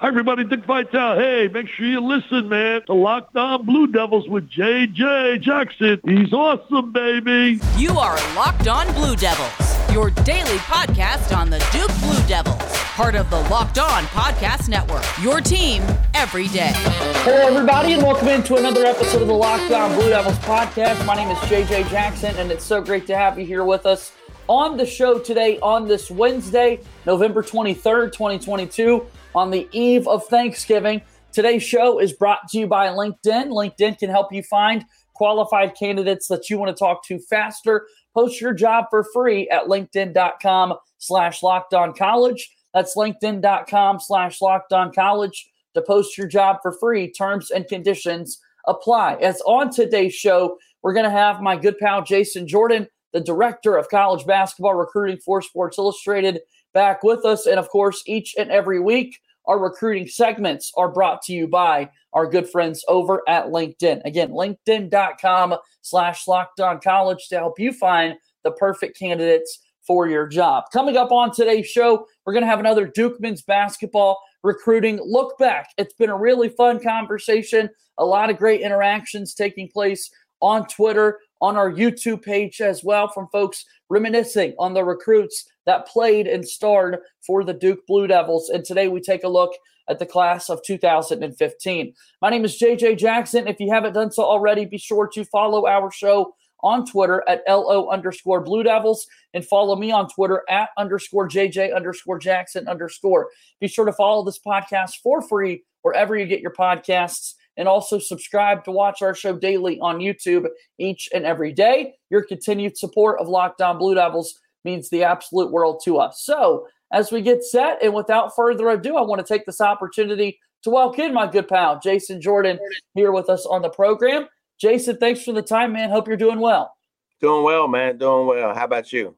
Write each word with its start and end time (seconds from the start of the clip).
Hi, 0.00 0.08
everybody. 0.08 0.44
Dick 0.44 0.64
Vitale. 0.64 1.18
Hey, 1.18 1.48
make 1.48 1.68
sure 1.68 1.84
you 1.84 2.00
listen, 2.00 2.48
man. 2.48 2.80
The 2.86 2.94
Locked 2.94 3.36
On 3.36 3.66
Blue 3.66 3.86
Devils 3.86 4.26
with 4.30 4.48
JJ 4.48 5.42
Jackson. 5.42 6.00
He's 6.06 6.32
awesome, 6.32 6.90
baby. 6.90 7.60
You 7.76 7.90
are 7.98 8.16
Locked 8.34 8.66
On 8.66 8.90
Blue 8.94 9.14
Devils, 9.14 9.52
your 9.92 10.08
daily 10.24 10.56
podcast 10.60 11.36
on 11.36 11.50
the 11.50 11.58
Duke 11.70 11.92
Blue 12.00 12.26
Devils, 12.26 12.56
part 12.94 13.14
of 13.14 13.28
the 13.28 13.40
Locked 13.50 13.78
On 13.78 14.04
Podcast 14.04 14.70
Network. 14.70 15.04
Your 15.20 15.42
team 15.42 15.82
every 16.14 16.48
day. 16.48 16.72
Hello, 16.72 17.54
everybody, 17.54 17.92
and 17.92 18.02
welcome 18.02 18.28
into 18.28 18.56
another 18.56 18.86
episode 18.86 19.20
of 19.20 19.28
the 19.28 19.34
Locked 19.34 19.70
On 19.70 19.94
Blue 19.96 20.08
Devils 20.08 20.38
podcast. 20.38 21.04
My 21.04 21.14
name 21.14 21.28
is 21.28 21.36
JJ 21.40 21.90
Jackson, 21.90 22.34
and 22.36 22.50
it's 22.50 22.64
so 22.64 22.80
great 22.80 23.06
to 23.08 23.14
have 23.14 23.38
you 23.38 23.44
here 23.44 23.64
with 23.64 23.84
us 23.84 24.12
on 24.50 24.76
the 24.76 24.84
show 24.84 25.16
today 25.16 25.60
on 25.60 25.86
this 25.86 26.10
Wednesday, 26.10 26.80
November 27.06 27.40
23rd, 27.40 28.12
2022 28.12 29.06
on 29.32 29.48
the 29.48 29.68
eve 29.70 30.08
of 30.08 30.26
Thanksgiving. 30.26 31.00
Today's 31.30 31.62
show 31.62 32.00
is 32.00 32.12
brought 32.12 32.48
to 32.48 32.58
you 32.58 32.66
by 32.66 32.88
LinkedIn. 32.88 33.50
LinkedIn 33.50 33.96
can 34.00 34.10
help 34.10 34.32
you 34.32 34.42
find 34.42 34.84
qualified 35.14 35.76
candidates 35.76 36.26
that 36.26 36.50
you 36.50 36.58
want 36.58 36.76
to 36.76 36.76
talk 36.76 37.06
to 37.06 37.20
faster. 37.20 37.86
Post 38.12 38.40
your 38.40 38.52
job 38.52 38.86
for 38.90 39.06
free 39.14 39.48
at 39.50 39.66
linkedin.com 39.66 40.74
slash 40.98 41.44
locked 41.44 41.72
on 41.72 41.94
college. 41.94 42.50
That's 42.74 42.96
linkedin.com 42.96 44.00
slash 44.00 44.40
locked 44.40 44.72
on 44.72 44.92
college 44.92 45.48
to 45.74 45.82
post 45.82 46.18
your 46.18 46.26
job 46.26 46.56
for 46.60 46.72
free. 46.72 47.12
Terms 47.12 47.52
and 47.52 47.68
conditions 47.68 48.40
apply. 48.66 49.14
As 49.20 49.40
on 49.42 49.70
today's 49.70 50.14
show, 50.14 50.58
we're 50.82 50.94
going 50.94 51.04
to 51.04 51.10
have 51.10 51.40
my 51.40 51.54
good 51.54 51.78
pal 51.78 52.02
Jason 52.02 52.48
Jordan, 52.48 52.88
the 53.12 53.20
director 53.20 53.76
of 53.76 53.88
college 53.88 54.26
basketball 54.26 54.74
recruiting 54.74 55.18
for 55.18 55.42
Sports 55.42 55.78
Illustrated 55.78 56.40
back 56.72 57.02
with 57.02 57.24
us. 57.24 57.46
And 57.46 57.58
of 57.58 57.68
course, 57.68 58.02
each 58.06 58.34
and 58.38 58.50
every 58.50 58.80
week, 58.80 59.18
our 59.46 59.58
recruiting 59.58 60.06
segments 60.06 60.72
are 60.76 60.92
brought 60.92 61.22
to 61.22 61.32
you 61.32 61.48
by 61.48 61.90
our 62.12 62.26
good 62.26 62.48
friends 62.48 62.84
over 62.88 63.22
at 63.28 63.46
LinkedIn. 63.46 64.02
Again, 64.04 64.30
linkedin.com 64.30 65.56
slash 65.82 66.28
locked 66.28 66.60
on 66.60 66.80
college 66.80 67.28
to 67.28 67.36
help 67.36 67.58
you 67.58 67.72
find 67.72 68.14
the 68.44 68.52
perfect 68.52 68.98
candidates 68.98 69.58
for 69.86 70.06
your 70.06 70.26
job. 70.26 70.64
Coming 70.72 70.96
up 70.96 71.10
on 71.10 71.32
today's 71.32 71.66
show, 71.66 72.06
we're 72.24 72.32
going 72.32 72.44
to 72.44 72.48
have 72.48 72.60
another 72.60 72.86
Duke 72.86 73.20
men's 73.20 73.42
basketball 73.42 74.20
recruiting 74.42 75.00
look 75.02 75.36
back. 75.38 75.70
It's 75.78 75.94
been 75.94 76.10
a 76.10 76.16
really 76.16 76.48
fun 76.50 76.80
conversation, 76.80 77.70
a 77.98 78.04
lot 78.04 78.30
of 78.30 78.38
great 78.38 78.60
interactions 78.60 79.34
taking 79.34 79.68
place 79.68 80.10
on 80.40 80.66
Twitter, 80.66 81.18
on 81.40 81.56
our 81.56 81.70
YouTube 81.70 82.22
page 82.22 82.60
as 82.60 82.84
well 82.84 83.08
from 83.08 83.28
folks 83.32 83.64
reminiscing 83.88 84.54
on 84.58 84.74
the 84.74 84.84
recruits 84.84 85.46
that 85.66 85.86
played 85.86 86.26
and 86.26 86.46
starred 86.46 86.98
for 87.26 87.44
the 87.44 87.54
Duke 87.54 87.86
Blue 87.86 88.06
Devils. 88.06 88.48
And 88.48 88.64
today 88.64 88.88
we 88.88 89.00
take 89.00 89.24
a 89.24 89.28
look 89.28 89.52
at 89.88 89.98
the 89.98 90.06
class 90.06 90.48
of 90.48 90.62
2015. 90.64 91.94
My 92.22 92.30
name 92.30 92.44
is 92.44 92.58
JJ 92.58 92.98
Jackson. 92.98 93.48
If 93.48 93.58
you 93.58 93.72
haven't 93.72 93.94
done 93.94 94.12
so 94.12 94.22
already, 94.22 94.64
be 94.64 94.78
sure 94.78 95.08
to 95.08 95.24
follow 95.24 95.66
our 95.66 95.90
show 95.90 96.34
on 96.62 96.86
Twitter 96.86 97.24
at 97.26 97.42
LO 97.48 97.88
underscore 97.88 98.42
Blue 98.42 98.62
Devils 98.62 99.06
and 99.34 99.44
follow 99.44 99.76
me 99.76 99.90
on 99.90 100.08
Twitter 100.08 100.42
at 100.48 100.68
underscore 100.76 101.28
JJ 101.28 101.74
underscore 101.74 102.18
Jackson 102.18 102.68
underscore. 102.68 103.30
Be 103.60 103.68
sure 103.68 103.86
to 103.86 103.92
follow 103.92 104.24
this 104.24 104.38
podcast 104.38 104.96
for 105.02 105.22
free 105.22 105.64
wherever 105.82 106.16
you 106.16 106.26
get 106.26 106.40
your 106.40 106.52
podcasts 106.52 107.34
and 107.60 107.68
also 107.68 107.98
subscribe 107.98 108.64
to 108.64 108.70
watch 108.70 109.02
our 109.02 109.14
show 109.14 109.36
daily 109.36 109.78
on 109.80 109.98
YouTube 109.98 110.48
each 110.78 111.10
and 111.12 111.26
every 111.26 111.52
day. 111.52 111.92
Your 112.08 112.24
continued 112.24 112.78
support 112.78 113.20
of 113.20 113.28
Locked 113.28 113.60
On 113.60 113.76
Blue 113.76 113.94
Devils 113.94 114.40
means 114.64 114.88
the 114.88 115.04
absolute 115.04 115.52
world 115.52 115.82
to 115.84 115.98
us. 115.98 116.22
So, 116.24 116.66
as 116.90 117.12
we 117.12 117.20
get 117.20 117.44
set, 117.44 117.80
and 117.82 117.92
without 117.92 118.34
further 118.34 118.70
ado, 118.70 118.96
I 118.96 119.02
want 119.02 119.24
to 119.24 119.30
take 119.30 119.44
this 119.44 119.60
opportunity 119.60 120.40
to 120.62 120.70
welcome 120.70 121.12
my 121.12 121.30
good 121.30 121.48
pal, 121.48 121.78
Jason 121.78 122.20
Jordan, 122.20 122.58
here 122.94 123.12
with 123.12 123.28
us 123.28 123.44
on 123.44 123.60
the 123.60 123.68
program. 123.68 124.26
Jason, 124.58 124.96
thanks 124.96 125.22
for 125.22 125.32
the 125.32 125.42
time, 125.42 125.74
man. 125.74 125.90
Hope 125.90 126.08
you're 126.08 126.16
doing 126.16 126.40
well. 126.40 126.74
Doing 127.20 127.44
well, 127.44 127.68
man. 127.68 127.98
Doing 127.98 128.26
well. 128.26 128.54
How 128.54 128.64
about 128.64 128.90
you? 128.90 129.14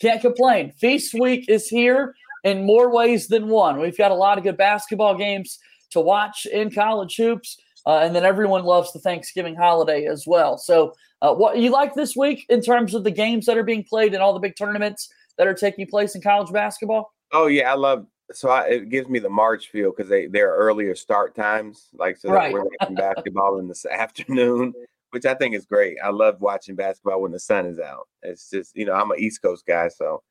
Can't 0.00 0.20
complain. 0.20 0.70
Feast 0.70 1.14
week 1.14 1.48
is 1.48 1.66
here 1.66 2.14
in 2.44 2.64
more 2.64 2.94
ways 2.94 3.26
than 3.26 3.48
one. 3.48 3.80
We've 3.80 3.98
got 3.98 4.12
a 4.12 4.14
lot 4.14 4.38
of 4.38 4.44
good 4.44 4.56
basketball 4.56 5.16
games 5.16 5.58
to 5.90 6.00
watch 6.00 6.46
in 6.46 6.70
college 6.70 7.16
hoops. 7.16 7.58
Uh, 7.86 7.98
and 7.98 8.14
then 8.14 8.24
everyone 8.24 8.64
loves 8.64 8.92
the 8.92 8.98
Thanksgiving 8.98 9.54
holiday 9.54 10.06
as 10.06 10.24
well. 10.26 10.56
So, 10.58 10.94
uh, 11.20 11.34
what 11.34 11.58
you 11.58 11.70
like 11.70 11.94
this 11.94 12.16
week 12.16 12.46
in 12.48 12.60
terms 12.60 12.94
of 12.94 13.04
the 13.04 13.10
games 13.10 13.46
that 13.46 13.56
are 13.56 13.62
being 13.62 13.84
played 13.84 14.14
and 14.14 14.22
all 14.22 14.32
the 14.32 14.40
big 14.40 14.56
tournaments 14.56 15.08
that 15.38 15.46
are 15.46 15.54
taking 15.54 15.86
place 15.86 16.14
in 16.14 16.22
college 16.22 16.52
basketball? 16.52 17.12
Oh 17.32 17.46
yeah, 17.46 17.70
I 17.70 17.74
love. 17.74 18.06
So 18.32 18.48
I, 18.48 18.66
it 18.68 18.88
gives 18.88 19.08
me 19.08 19.18
the 19.18 19.28
March 19.28 19.68
feel 19.68 19.90
because 19.90 20.08
they 20.08 20.26
they're 20.26 20.52
earlier 20.52 20.94
start 20.94 21.34
times, 21.34 21.88
like 21.94 22.16
so 22.16 22.30
right. 22.30 22.52
we're 22.52 22.64
watching 22.64 22.94
basketball 22.96 23.58
in 23.58 23.68
this 23.68 23.84
afternoon, 23.86 24.72
which 25.10 25.26
I 25.26 25.34
think 25.34 25.54
is 25.54 25.66
great. 25.66 25.96
I 26.02 26.10
love 26.10 26.40
watching 26.40 26.76
basketball 26.76 27.22
when 27.22 27.32
the 27.32 27.40
sun 27.40 27.66
is 27.66 27.78
out. 27.78 28.08
It's 28.22 28.50
just 28.50 28.76
you 28.76 28.84
know 28.84 28.94
I'm 28.94 29.10
an 29.10 29.18
East 29.18 29.42
Coast 29.42 29.66
guy, 29.66 29.88
so 29.88 30.22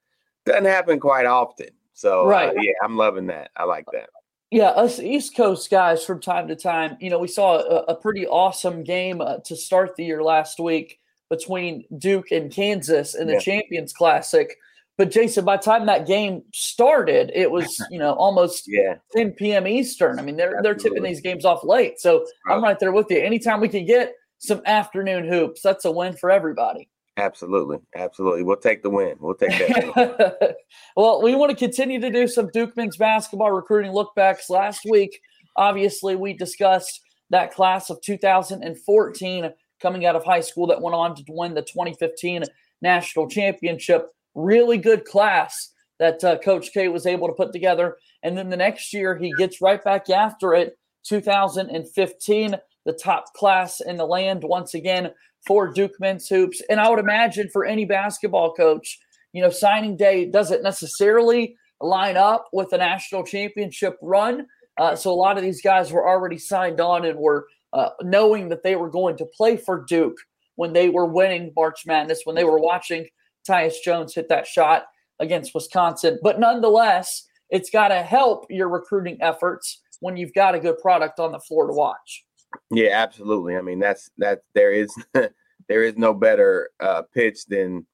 doesn't 0.45 0.65
happen 0.65 0.99
quite 0.99 1.25
often. 1.25 1.69
So 1.93 2.23
uh, 2.25 2.29
right, 2.29 2.49
uh, 2.49 2.61
yeah, 2.61 2.73
I'm 2.83 2.97
loving 2.97 3.27
that. 3.27 3.51
I 3.55 3.65
like 3.65 3.85
that. 3.93 4.09
Yeah, 4.51 4.67
us 4.71 4.99
East 4.99 5.35
Coast 5.35 5.71
guys 5.71 6.03
from 6.03 6.19
time 6.19 6.49
to 6.49 6.57
time, 6.57 6.97
you 6.99 7.09
know, 7.09 7.19
we 7.19 7.29
saw 7.29 7.59
a, 7.59 7.83
a 7.83 7.95
pretty 7.95 8.27
awesome 8.27 8.83
game 8.83 9.21
uh, 9.21 9.37
to 9.45 9.55
start 9.55 9.95
the 9.95 10.03
year 10.03 10.21
last 10.21 10.59
week 10.59 10.99
between 11.29 11.85
Duke 11.97 12.31
and 12.31 12.51
Kansas 12.51 13.15
in 13.15 13.27
the 13.27 13.33
yeah. 13.33 13.39
Champions 13.39 13.93
Classic. 13.93 14.57
But 14.97 15.09
Jason, 15.09 15.45
by 15.45 15.55
the 15.55 15.63
time 15.63 15.85
that 15.85 16.05
game 16.05 16.43
started, 16.53 17.31
it 17.33 17.49
was 17.49 17.81
you 17.89 17.97
know 17.97 18.11
almost 18.13 18.65
yeah. 18.67 18.95
10 19.15 19.31
p.m. 19.31 19.65
Eastern. 19.65 20.19
I 20.19 20.21
mean, 20.21 20.35
they're 20.35 20.57
Absolutely. 20.57 20.63
they're 20.63 20.91
tipping 20.91 21.03
these 21.03 21.21
games 21.21 21.45
off 21.45 21.63
late, 21.63 21.99
so 21.99 22.25
right. 22.45 22.55
I'm 22.55 22.61
right 22.61 22.77
there 22.77 22.91
with 22.91 23.07
you. 23.09 23.19
Anytime 23.19 23.61
we 23.61 23.69
can 23.69 23.85
get 23.85 24.13
some 24.37 24.61
afternoon 24.65 25.27
hoops, 25.27 25.61
that's 25.61 25.85
a 25.85 25.91
win 25.91 26.13
for 26.13 26.29
everybody. 26.29 26.89
Absolutely. 27.17 27.77
Absolutely. 27.95 28.43
We'll 28.43 28.55
take 28.57 28.83
the 28.83 28.89
win. 28.89 29.15
We'll 29.19 29.35
take 29.35 29.51
that. 29.51 30.55
well, 30.95 31.21
we 31.21 31.35
want 31.35 31.51
to 31.51 31.57
continue 31.57 31.99
to 31.99 32.09
do 32.09 32.27
some 32.27 32.49
Duke 32.53 32.75
men's 32.77 32.97
basketball 32.97 33.51
recruiting 33.51 33.91
lookbacks. 33.91 34.49
Last 34.49 34.81
week, 34.89 35.19
obviously, 35.57 36.15
we 36.15 36.33
discussed 36.33 37.01
that 37.29 37.53
class 37.53 37.89
of 37.89 38.01
2014 38.01 39.49
coming 39.81 40.05
out 40.05 40.15
of 40.15 40.23
high 40.23 40.41
school 40.41 40.67
that 40.67 40.81
went 40.81 40.95
on 40.95 41.15
to 41.15 41.23
win 41.29 41.53
the 41.53 41.61
2015 41.61 42.43
national 42.81 43.27
championship. 43.27 44.07
Really 44.33 44.77
good 44.77 45.05
class 45.05 45.73
that 45.99 46.23
uh, 46.23 46.37
Coach 46.39 46.71
K 46.73 46.87
was 46.87 47.05
able 47.05 47.27
to 47.27 47.33
put 47.33 47.51
together. 47.51 47.97
And 48.23 48.37
then 48.37 48.49
the 48.49 48.57
next 48.57 48.93
year, 48.93 49.17
he 49.17 49.33
gets 49.37 49.61
right 49.61 49.83
back 49.83 50.09
after 50.09 50.53
it. 50.53 50.77
2015, 51.03 52.55
the 52.85 52.93
top 52.93 53.33
class 53.33 53.79
in 53.81 53.97
the 53.97 54.05
land 54.05 54.43
once 54.43 54.73
again 54.73 55.11
for 55.45 55.71
Duke 55.71 55.99
men's 55.99 56.27
hoops. 56.27 56.61
And 56.69 56.79
I 56.79 56.89
would 56.89 56.99
imagine 56.99 57.49
for 57.51 57.65
any 57.65 57.85
basketball 57.85 58.53
coach, 58.53 58.99
you 59.33 59.41
know, 59.41 59.49
signing 59.49 59.97
day 59.97 60.25
doesn't 60.25 60.63
necessarily 60.63 61.55
line 61.79 62.17
up 62.17 62.47
with 62.53 62.73
a 62.73 62.77
national 62.77 63.23
championship 63.23 63.97
run. 64.01 64.45
Uh, 64.77 64.95
so 64.95 65.11
a 65.11 65.13
lot 65.13 65.37
of 65.37 65.43
these 65.43 65.61
guys 65.61 65.91
were 65.91 66.07
already 66.07 66.37
signed 66.37 66.79
on 66.79 67.05
and 67.05 67.17
were 67.17 67.47
uh, 67.73 67.89
knowing 68.01 68.49
that 68.49 68.63
they 68.63 68.75
were 68.75 68.89
going 68.89 69.17
to 69.17 69.25
play 69.25 69.57
for 69.57 69.83
Duke 69.87 70.17
when 70.55 70.73
they 70.73 70.89
were 70.89 71.05
winning 71.05 71.51
March 71.55 71.85
Madness, 71.85 72.21
when 72.25 72.35
they 72.35 72.43
were 72.43 72.59
watching 72.59 73.07
Tyus 73.47 73.75
Jones 73.83 74.13
hit 74.13 74.29
that 74.29 74.45
shot 74.45 74.85
against 75.19 75.53
Wisconsin. 75.55 76.19
But 76.21 76.39
nonetheless, 76.39 77.27
it's 77.49 77.69
got 77.69 77.89
to 77.89 78.01
help 78.01 78.45
your 78.49 78.69
recruiting 78.69 79.17
efforts 79.21 79.81
when 79.99 80.17
you've 80.17 80.33
got 80.33 80.55
a 80.55 80.59
good 80.59 80.77
product 80.79 81.19
on 81.19 81.31
the 81.31 81.39
floor 81.39 81.67
to 81.67 81.73
watch. 81.73 82.25
Yeah, 82.71 82.89
absolutely. 82.93 83.55
I 83.57 83.61
mean, 83.61 83.79
that's 83.79 84.09
that. 84.17 84.43
There 84.53 84.71
is 84.71 84.93
there 85.13 85.83
is 85.83 85.97
no 85.97 86.13
better 86.13 86.69
uh, 86.79 87.03
pitch 87.13 87.45
than 87.45 87.85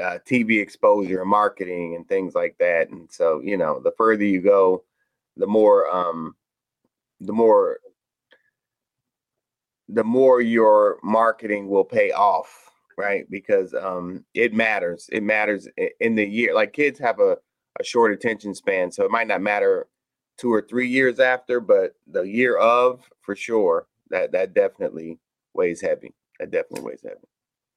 uh, 0.00 0.18
TV 0.28 0.60
exposure 0.60 1.22
and 1.22 1.30
marketing 1.30 1.94
and 1.96 2.08
things 2.08 2.34
like 2.34 2.56
that. 2.58 2.90
And 2.90 3.10
so, 3.10 3.40
you 3.42 3.56
know, 3.56 3.80
the 3.80 3.92
further 3.96 4.24
you 4.24 4.40
go, 4.40 4.84
the 5.36 5.46
more 5.46 5.88
um, 5.94 6.36
the 7.20 7.32
more 7.32 7.78
the 9.88 10.04
more 10.04 10.40
your 10.40 10.98
marketing 11.02 11.68
will 11.68 11.84
pay 11.84 12.10
off, 12.10 12.70
right? 12.98 13.28
Because 13.30 13.72
um, 13.74 14.24
it 14.34 14.52
matters. 14.52 15.08
It 15.12 15.22
matters 15.22 15.68
in 16.00 16.16
the 16.16 16.26
year. 16.26 16.54
Like 16.54 16.72
kids 16.72 16.98
have 16.98 17.20
a, 17.20 17.36
a 17.78 17.84
short 17.84 18.12
attention 18.12 18.54
span, 18.54 18.90
so 18.90 19.04
it 19.04 19.10
might 19.10 19.28
not 19.28 19.42
matter 19.42 19.86
two 20.38 20.52
or 20.52 20.60
three 20.62 20.88
years 20.88 21.20
after, 21.20 21.60
but 21.60 21.94
the 22.08 22.22
year 22.22 22.56
of 22.56 23.08
for 23.22 23.36
sure 23.36 23.86
that 24.10 24.32
that 24.32 24.54
definitely 24.54 25.18
weighs 25.54 25.80
heavy. 25.80 26.14
That 26.38 26.50
definitely 26.50 26.90
weighs 26.90 27.02
heavy. 27.02 27.26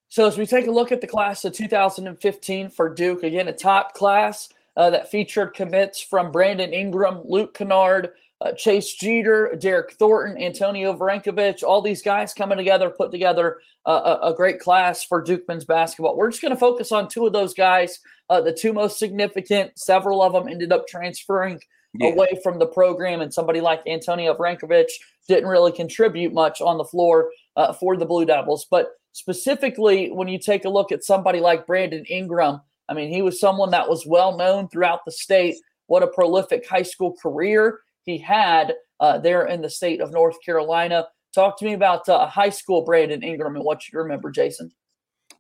So 0.10 0.26
as 0.28 0.38
we 0.38 0.46
take 0.46 0.68
a 0.68 0.72
look 0.72 0.92
at 0.92 1.02
the 1.02 1.08
class 1.08 1.46
of 1.46 1.54
2015 1.54 2.70
for 2.70 2.94
Duke, 2.94 3.24
again 3.24 3.48
a 3.48 3.54
top 3.54 3.94
class 3.94 4.50
uh, 4.76 4.90
that 4.90 5.12
featured 5.12 5.54
commits 5.54 6.02
from 6.02 6.32
Brandon 6.32 6.74
Ingram, 6.74 7.22
Luke 7.26 7.54
Kennard, 7.54 8.12
uh, 8.42 8.54
Chase 8.54 8.94
Jeter, 8.94 9.52
Derryck 9.56 9.92
Thornton, 9.92 10.42
Antonio 10.42 10.94
Vrankovic, 10.94 11.64
all 11.64 11.82
these 11.82 12.02
guys 12.02 12.34
coming 12.34 12.58
together, 12.58 12.90
put 12.90 13.12
together 13.12 13.60
uh, 13.86 14.18
a, 14.22 14.28
a, 14.28 14.36
great 14.36 14.60
class 14.60 15.04
for 15.04 15.22
Duke 15.22 15.46
men's 15.48 15.66
basketball. 15.66 16.16
We're 16.16 16.30
just 16.30 16.42
going 16.42 16.54
to 16.54 16.60
focus 16.60 16.92
on 16.92 17.10
two 17.10 17.26
of 17.28 17.34
those 17.34 17.54
guys, 17.54 18.00
uh, 18.30 18.40
the 18.40 18.54
two 18.54 18.72
most 18.72 18.98
significant. 18.98 19.78
Several 19.78 20.22
of 20.22 20.32
them 20.32 20.48
ended 20.48 20.72
up 20.72 20.88
transferring 20.88 21.60
yeah. 22.00 22.10
away 22.10 22.40
from 22.44 22.60
the 22.60 22.66
program, 22.66 23.22
and 23.22 23.34
somebody 23.34 23.62
like 23.62 23.82
Antonio 23.86 24.34
Vrankovic 24.34 24.90
didn't 25.28 25.50
really 25.50 25.72
contribute 25.72 26.34
much 26.34 26.62
on 26.62 26.78
the 26.78 26.86
floor 26.86 27.32
uh, 27.56 27.74
for 27.74 27.98
the 27.98 28.06
Blue 28.06 28.26
Devils. 28.26 28.66
But 28.70 28.90
specifically, 29.12 30.12
when 30.12 30.28
you 30.28 30.40
take 30.40 30.66
a 30.66 30.70
look 30.70 30.92
at 30.92 31.04
somebody 31.04 31.40
like 31.40 31.68
Brandon 31.68 32.06
Ingram, 32.06 32.62
I 32.88 32.94
mean, 32.94 33.10
he 33.10 33.22
was 33.22 33.40
someone 33.40 33.72
that 33.72 33.88
was 33.88 34.06
well 34.06 34.38
known 34.38 34.68
throughout 34.70 35.06
the 35.06 35.12
state. 35.12 35.58
What 35.88 36.04
a 36.04 36.08
prolific 36.08 36.68
high 36.68 36.84
school 36.84 37.16
career 37.22 37.80
he 38.04 38.18
had 38.18 38.76
uh, 39.00 39.20
there 39.20 39.46
in 39.46 39.62
the 39.62 39.70
state 39.70 40.02
of 40.02 40.12
North 40.12 40.38
Carolina. 40.44 41.08
Talk 41.34 41.60
to 41.60 41.66
me 41.66 41.74
about 41.74 42.10
uh, 42.10 42.26
high 42.28 42.50
school 42.50 42.84
Brandon 42.84 43.22
Ingram 43.22 43.56
and 43.56 43.64
what 43.64 43.88
you 43.88 44.00
remember, 44.00 44.32
Jason. 44.32 44.72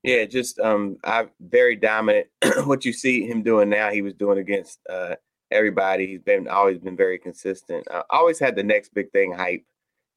Yeah, 0.03 0.25
just 0.25 0.59
um, 0.59 0.97
I 1.03 1.27
very 1.39 1.75
dominant. 1.75 2.27
what 2.65 2.85
you 2.85 2.94
see 2.94 3.25
him 3.25 3.44
doing 3.44 3.69
now, 3.69 3.89
he 3.89 4.01
was 4.01 4.13
doing 4.13 4.38
against 4.38 4.79
uh, 4.89 5.15
everybody. 5.51 6.07
He's 6.07 6.22
been 6.22 6.48
always 6.48 6.80
been 6.80 6.98
very 6.98 7.18
consistent. 7.18 7.88
Always 8.10 8.40
had 8.40 8.56
the 8.56 8.63
next 8.63 8.94
big 8.94 9.12
thing 9.12 9.31
hype 9.31 9.66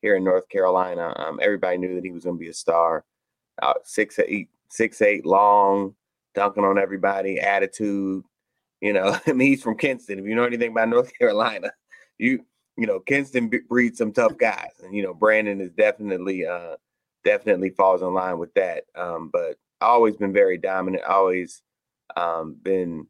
here 0.01 0.17
in 0.17 0.25
North 0.25 0.49
Carolina. 0.49 1.15
Um, 1.17 1.39
everybody 1.43 1.79
knew 1.79 1.95
that 1.95 2.05
he 2.05 2.11
was 2.11 2.25
going 2.25 2.37
to 2.37 2.41
be 2.41 2.49
a 2.49 2.55
star. 2.55 3.05
Uh, 3.63 3.75
six 3.85 4.19
eight, 4.19 4.49
six 4.69 5.01
eight, 5.03 5.25
long, 5.25 5.95
dunking 6.35 6.65
on 6.65 6.79
everybody, 6.79 7.39
attitude. 7.39 8.25
You 8.81 8.93
know, 8.93 9.17
I 9.27 9.33
mean, 9.33 9.49
he's 9.49 9.63
from 9.63 9.77
Kinston. 9.77 10.19
If 10.19 10.27
you 10.27 10.35
know 10.35 10.45
anything 10.45 10.73
about 10.73 10.89
North 10.89 11.13
Carolina, 11.19 11.71
you 12.19 12.45
you 12.77 12.87
know, 12.87 13.01
Kinston 13.01 13.51
breeds 13.69 13.99
some 13.99 14.13
tough 14.13 14.37
guys, 14.39 14.73
and 14.83 14.95
you 14.95 15.03
know, 15.03 15.15
Brandon 15.15 15.61
is 15.61 15.73
definitely 15.73 16.47
uh 16.47 16.77
definitely 17.25 17.71
falls 17.71 18.03
in 18.03 18.13
line 18.13 18.39
with 18.39 18.53
that. 18.55 18.85
Um, 18.97 19.31
but 19.33 19.57
always 19.81 20.17
been 20.17 20.33
very 20.33 20.59
dominant, 20.59 21.05
always 21.05 21.63
um 22.17 22.57
been 22.63 23.07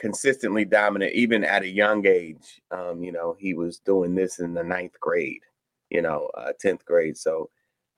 consistently 0.00 0.64
dominant, 0.64 1.12
even 1.12 1.44
at 1.44 1.62
a 1.62 1.68
young 1.68 2.06
age. 2.06 2.62
Um, 2.70 3.04
you 3.04 3.12
know, 3.12 3.36
he 3.38 3.52
was 3.52 3.78
doing 3.80 4.14
this 4.14 4.38
in 4.38 4.54
the 4.54 4.64
ninth 4.64 4.98
grade, 4.98 5.42
you 5.90 6.00
know, 6.00 6.30
uh, 6.36 6.52
10th 6.64 6.86
grade. 6.86 7.18
So 7.18 7.50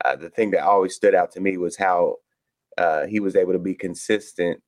uh, 0.05 0.17
the 0.17 0.29
thing 0.29 0.51
that 0.51 0.65
always 0.65 0.97
stood 0.97 1.15
out 1.15 1.31
to 1.33 1.41
me 1.41 1.57
was 1.59 1.77
how 1.77 2.17
uh, 2.77 3.07
he 3.07 3.21
was 3.21 3.37
able 3.37 3.53
to 3.53 3.61
be 3.61 3.75
consistent 3.75 4.61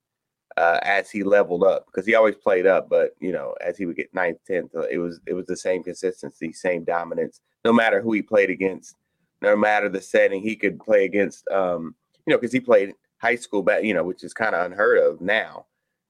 uh, 0.56 0.78
as 0.82 1.10
he 1.10 1.24
leveled 1.24 1.64
up 1.64 1.86
because 1.86 2.06
he 2.06 2.14
always 2.14 2.36
played 2.36 2.66
up, 2.66 2.88
but 2.88 3.10
you 3.18 3.32
know, 3.32 3.56
as 3.60 3.76
he 3.76 3.84
would 3.84 3.96
get 3.96 4.14
ninth, 4.14 4.38
tenth, 4.46 4.72
uh, 4.76 4.82
it 4.82 4.98
was 4.98 5.20
it 5.26 5.34
was 5.34 5.46
the 5.46 5.56
same 5.56 5.82
consistency, 5.82 6.52
same 6.52 6.84
dominance. 6.84 7.40
No 7.64 7.72
matter 7.72 8.00
who 8.00 8.12
he 8.12 8.22
played 8.22 8.50
against, 8.50 8.94
no 9.42 9.56
matter 9.56 9.88
the 9.88 10.00
setting, 10.00 10.40
he 10.40 10.54
could 10.54 10.78
play 10.78 11.04
against. 11.04 11.48
Um, 11.48 11.96
you 12.24 12.32
know, 12.32 12.38
because 12.38 12.52
he 12.52 12.60
played 12.60 12.94
high 13.18 13.34
school 13.34 13.64
back, 13.64 13.82
you 13.82 13.94
know, 13.94 14.04
which 14.04 14.22
is 14.22 14.32
kind 14.32 14.54
of 14.54 14.64
unheard 14.64 14.98
of 14.98 15.20
now. 15.20 15.66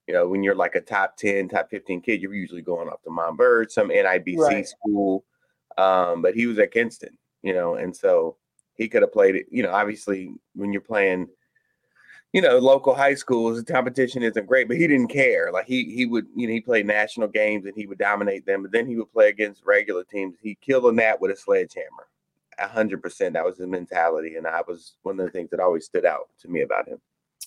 You 0.06 0.14
know, 0.14 0.28
when 0.28 0.42
you're 0.42 0.54
like 0.54 0.74
a 0.74 0.80
top 0.80 1.16
ten, 1.16 1.48
top 1.48 1.70
fifteen 1.70 2.00
kid, 2.00 2.20
you're 2.20 2.34
usually 2.34 2.62
going 2.62 2.88
off 2.88 3.02
to 3.02 3.10
Montverde, 3.10 3.70
some 3.70 3.88
NIBC 3.88 4.38
right. 4.38 4.66
school. 4.66 5.24
Um, 5.78 6.22
but 6.22 6.34
he 6.34 6.46
was 6.46 6.58
at 6.58 6.72
Kinston, 6.72 7.16
you 7.42 7.52
know, 7.52 7.74
and 7.74 7.94
so 7.94 8.36
he 8.74 8.88
could 8.88 9.02
have 9.02 9.12
played 9.12 9.34
it. 9.34 9.46
You 9.50 9.62
know, 9.62 9.70
obviously 9.70 10.32
when 10.54 10.72
you're 10.72 10.82
playing 10.82 11.28
you 12.34 12.40
know, 12.40 12.58
local 12.58 12.96
high 12.96 13.14
schools, 13.14 13.62
the 13.62 13.72
competition 13.72 14.24
isn't 14.24 14.48
great, 14.48 14.66
but 14.66 14.76
he 14.76 14.88
didn't 14.88 15.06
care. 15.06 15.52
Like 15.52 15.66
he 15.66 15.84
he 15.84 16.04
would, 16.04 16.26
you 16.34 16.48
know, 16.48 16.52
he 16.52 16.60
played 16.60 16.84
national 16.84 17.28
games 17.28 17.64
and 17.64 17.76
he 17.76 17.86
would 17.86 17.98
dominate 17.98 18.44
them, 18.44 18.62
but 18.62 18.72
then 18.72 18.88
he 18.88 18.96
would 18.96 19.12
play 19.12 19.28
against 19.28 19.64
regular 19.64 20.02
teams. 20.02 20.34
He 20.42 20.58
killed 20.60 20.84
a 20.84 20.92
gnat 20.92 21.20
with 21.20 21.30
a 21.30 21.36
sledgehammer. 21.36 22.08
A 22.58 22.66
hundred 22.66 23.02
percent. 23.02 23.34
That 23.34 23.44
was 23.44 23.58
his 23.58 23.68
mentality. 23.68 24.34
And 24.34 24.48
I 24.48 24.62
was 24.66 24.96
one 25.04 25.20
of 25.20 25.24
the 25.24 25.30
things 25.30 25.50
that 25.50 25.60
always 25.60 25.84
stood 25.84 26.04
out 26.04 26.28
to 26.40 26.48
me 26.48 26.62
about 26.62 26.88
him. 26.88 27.00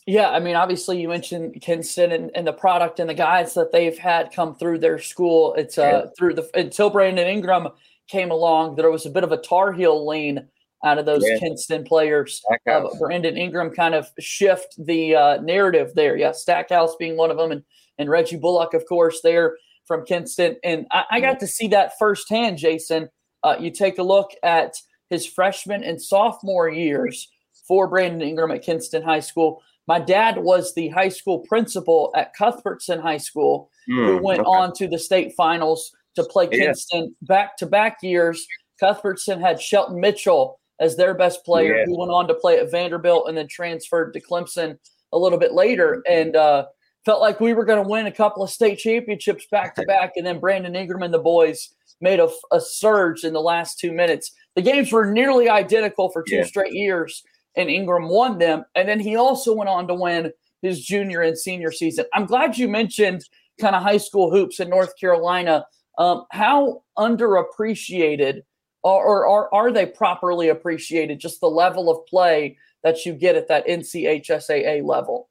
Yeah, 0.07 0.29
I 0.29 0.39
mean, 0.39 0.55
obviously 0.55 1.01
you 1.01 1.09
mentioned 1.09 1.61
Kinston 1.61 2.13
and, 2.13 2.31
and 2.33 2.47
the 2.47 2.53
product 2.53 3.01
and 3.01 3.09
the 3.09 3.13
guys 3.13 3.53
that 3.55 3.73
they've 3.73 3.97
had 3.97 4.31
come 4.31 4.55
through 4.55 4.79
their 4.79 4.99
school. 4.99 5.53
It's 5.55 5.77
uh 5.77 5.81
yeah. 6.05 6.11
through 6.17 6.35
the 6.35 6.49
until 6.53 6.89
Brandon 6.89 7.27
Ingram 7.27 7.67
came 8.07 8.31
along, 8.31 8.77
there 8.77 8.89
was 8.89 9.05
a 9.05 9.09
bit 9.09 9.25
of 9.25 9.33
a 9.33 9.37
Tar 9.37 9.73
Heel 9.73 10.07
lean 10.07 10.47
out 10.85 10.97
of 10.97 11.05
those 11.05 11.23
yeah. 11.27 11.37
Kinston 11.39 11.83
players. 11.83 12.41
Uh, 12.69 12.87
Brandon 12.99 13.35
Ingram 13.35 13.71
kind 13.71 13.95
of 13.95 14.09
shift 14.17 14.75
the 14.79 15.13
uh, 15.13 15.41
narrative 15.41 15.91
there. 15.93 16.15
Yeah, 16.15 16.31
Stackhouse 16.31 16.95
being 16.95 17.17
one 17.17 17.29
of 17.29 17.35
them, 17.35 17.51
and 17.51 17.63
and 17.97 18.09
Reggie 18.09 18.37
Bullock, 18.37 18.73
of 18.73 18.85
course, 18.87 19.19
there 19.21 19.57
from 19.85 20.05
Kinston. 20.05 20.55
And 20.63 20.87
I, 20.89 21.03
I 21.11 21.19
got 21.19 21.41
to 21.41 21.47
see 21.47 21.67
that 21.69 21.97
firsthand, 21.99 22.59
Jason. 22.59 23.09
Uh, 23.43 23.57
you 23.59 23.71
take 23.71 23.97
a 23.97 24.03
look 24.03 24.31
at 24.41 24.75
his 25.09 25.25
freshman 25.25 25.83
and 25.83 26.01
sophomore 26.01 26.69
years 26.69 27.29
for 27.67 27.87
Brandon 27.87 28.21
Ingram 28.21 28.51
at 28.51 28.61
Kinston 28.61 29.03
High 29.03 29.19
School. 29.19 29.61
My 29.87 29.99
dad 29.99 30.37
was 30.37 30.73
the 30.73 30.89
high 30.89 31.09
school 31.09 31.39
principal 31.39 32.11
at 32.15 32.33
Cuthbertson 32.33 32.99
High 32.99 33.17
School, 33.17 33.69
mm, 33.89 34.05
who 34.05 34.23
went 34.23 34.41
okay. 34.41 34.49
on 34.49 34.73
to 34.73 34.87
the 34.87 34.99
state 34.99 35.33
finals 35.35 35.91
to 36.15 36.23
play 36.23 36.47
Kinston 36.47 37.15
back 37.21 37.57
to 37.57 37.65
back 37.65 37.97
years. 38.01 38.45
Cuthbertson 38.79 39.39
had 39.39 39.61
Shelton 39.61 39.99
Mitchell 39.99 40.59
as 40.79 40.95
their 40.95 41.13
best 41.13 41.43
player, 41.45 41.77
yeah. 41.77 41.85
who 41.85 41.97
went 41.97 42.11
on 42.11 42.27
to 42.27 42.33
play 42.33 42.59
at 42.59 42.69
Vanderbilt 42.69 43.27
and 43.27 43.37
then 43.37 43.47
transferred 43.47 44.13
to 44.13 44.21
Clemson 44.21 44.77
a 45.13 45.17
little 45.17 45.39
bit 45.39 45.53
later. 45.53 46.03
And 46.07 46.35
uh, 46.35 46.65
felt 47.05 47.21
like 47.21 47.39
we 47.39 47.53
were 47.53 47.63
going 47.63 47.81
to 47.81 47.89
win 47.89 48.05
a 48.05 48.11
couple 48.11 48.43
of 48.43 48.49
state 48.49 48.77
championships 48.77 49.47
back 49.49 49.73
to 49.75 49.83
back. 49.83 50.11
And 50.17 50.25
then 50.25 50.41
Brandon 50.41 50.75
Ingram 50.75 51.03
and 51.03 51.13
the 51.13 51.19
boys 51.19 51.73
made 52.01 52.19
a, 52.19 52.29
a, 52.51 52.59
surge 52.59 53.23
in 53.23 53.31
the 53.31 53.41
last 53.41 53.79
two 53.79 53.93
minutes. 53.93 54.31
The 54.55 54.61
games 54.61 54.91
were 54.91 55.09
nearly 55.09 55.49
identical 55.49 56.09
for 56.09 56.21
two 56.21 56.35
yeah. 56.35 56.43
straight 56.43 56.73
years, 56.73 57.23
and 57.57 57.69
Ingram 57.69 58.07
won 58.07 58.37
them. 58.37 58.63
And 58.75 58.87
then 58.87 58.99
he 58.99 59.15
also 59.15 59.53
went 59.53 59.69
on 59.69 59.87
to 59.87 59.93
win 59.93 60.31
his 60.61 60.83
junior 60.83 61.21
and 61.21 61.37
senior 61.37 61.71
season. 61.71 62.05
I'm 62.13 62.25
glad 62.25 62.57
you 62.57 62.67
mentioned 62.67 63.23
kind 63.59 63.75
of 63.75 63.83
high 63.83 63.97
school 63.97 64.31
hoops 64.31 64.59
in 64.59 64.69
North 64.69 64.97
Carolina. 64.99 65.65
Um, 65.97 66.25
how 66.31 66.83
underappreciated 66.97 68.41
or, 68.83 69.25
or, 69.25 69.53
are 69.53 69.71
they 69.71 69.85
properly 69.85 70.47
appreciated? 70.47 71.19
Just 71.19 71.41
the 71.41 71.49
level 71.49 71.89
of 71.89 72.05
play 72.05 72.57
that 72.83 73.05
you 73.05 73.13
get 73.13 73.35
at 73.35 73.47
that 73.49 73.67
NCHSAA 73.67 74.83
level. 74.83 75.29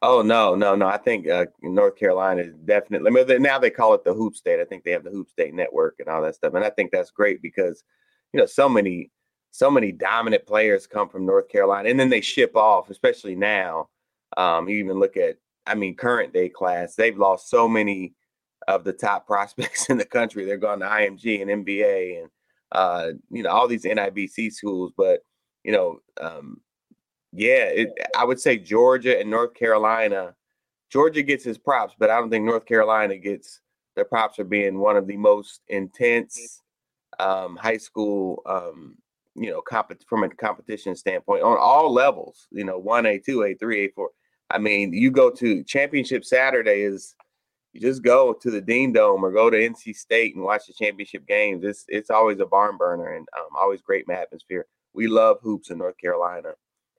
Oh 0.00 0.22
no, 0.22 0.54
no, 0.54 0.74
no! 0.74 0.86
I 0.86 0.96
think 0.96 1.28
uh, 1.28 1.46
North 1.62 1.96
Carolina 1.96 2.42
is 2.42 2.54
definitely. 2.64 3.10
I 3.10 3.24
mean, 3.24 3.42
now 3.42 3.58
they 3.58 3.70
call 3.70 3.92
it 3.92 4.04
the 4.04 4.14
Hoop 4.14 4.36
State. 4.36 4.60
I 4.60 4.64
think 4.64 4.84
they 4.84 4.92
have 4.92 5.04
the 5.04 5.10
Hoop 5.10 5.28
State 5.28 5.52
Network 5.52 5.96
and 5.98 6.08
all 6.08 6.22
that 6.22 6.36
stuff, 6.36 6.54
and 6.54 6.64
I 6.64 6.70
think 6.70 6.90
that's 6.90 7.10
great 7.10 7.42
because 7.42 7.82
you 8.32 8.40
know 8.40 8.46
so 8.46 8.68
many, 8.68 9.10
so 9.54 9.70
many 9.70 9.92
dominant 9.92 10.44
players 10.46 10.84
come 10.84 11.08
from 11.08 11.24
North 11.24 11.48
Carolina, 11.48 11.88
and 11.88 12.00
then 12.00 12.08
they 12.08 12.20
ship 12.20 12.56
off. 12.56 12.90
Especially 12.90 13.36
now, 13.36 13.88
um, 14.36 14.68
you 14.68 14.78
even 14.78 14.98
look 14.98 15.16
at, 15.16 15.36
I 15.64 15.76
mean, 15.76 15.94
current 15.94 16.32
day 16.32 16.48
class. 16.48 16.96
They've 16.96 17.16
lost 17.16 17.48
so 17.48 17.68
many 17.68 18.14
of 18.66 18.82
the 18.82 18.92
top 18.92 19.26
prospects 19.28 19.88
in 19.88 19.96
the 19.96 20.04
country. 20.04 20.44
They're 20.44 20.56
going 20.56 20.80
to 20.80 20.86
IMG 20.86 21.40
and 21.40 21.64
NBA 21.64 22.20
and 22.20 22.30
uh, 22.72 23.12
you 23.30 23.44
know, 23.44 23.50
all 23.50 23.68
these 23.68 23.84
NIBC 23.84 24.52
schools. 24.52 24.92
But 24.96 25.20
you 25.62 25.70
know, 25.70 26.00
um, 26.20 26.60
yeah, 27.32 27.66
it, 27.66 27.90
I 28.18 28.24
would 28.24 28.40
say 28.40 28.58
Georgia 28.58 29.20
and 29.20 29.30
North 29.30 29.54
Carolina. 29.54 30.34
Georgia 30.90 31.22
gets 31.22 31.44
his 31.44 31.58
props, 31.58 31.94
but 31.96 32.10
I 32.10 32.18
don't 32.18 32.28
think 32.28 32.44
North 32.44 32.66
Carolina 32.66 33.18
gets 33.18 33.60
their 33.94 34.04
props 34.04 34.34
for 34.34 34.44
being 34.44 34.80
one 34.80 34.96
of 34.96 35.06
the 35.06 35.16
most 35.16 35.60
intense 35.68 36.60
um, 37.20 37.56
high 37.56 37.76
school, 37.76 38.42
um, 38.46 38.96
you 39.34 39.50
know, 39.50 39.62
from 40.06 40.24
a 40.24 40.28
competition 40.28 40.94
standpoint 40.94 41.42
on 41.42 41.56
all 41.58 41.92
levels. 41.92 42.46
You 42.50 42.64
know, 42.64 42.78
one 42.78 43.06
A, 43.06 43.18
two 43.18 43.42
A, 43.42 43.54
three 43.54 43.86
A, 43.86 43.88
four. 43.90 44.10
I 44.50 44.58
mean, 44.58 44.92
you 44.92 45.10
go 45.10 45.30
to 45.30 45.64
championship 45.64 46.24
Saturday 46.24 46.82
is 46.82 47.14
you 47.72 47.80
just 47.80 48.02
go 48.02 48.32
to 48.32 48.50
the 48.50 48.60
Dean 48.60 48.92
Dome 48.92 49.24
or 49.24 49.32
go 49.32 49.50
to 49.50 49.56
NC 49.56 49.96
State 49.96 50.36
and 50.36 50.44
watch 50.44 50.66
the 50.66 50.72
championship 50.72 51.26
games. 51.26 51.64
It's 51.64 51.84
it's 51.88 52.10
always 52.10 52.38
a 52.38 52.46
barn 52.46 52.76
burner 52.76 53.14
and 53.14 53.26
um, 53.36 53.48
always 53.58 53.82
great 53.82 54.08
atmosphere. 54.08 54.66
We 54.92 55.08
love 55.08 55.38
hoops 55.42 55.70
in 55.70 55.78
North 55.78 55.98
Carolina. 55.98 56.52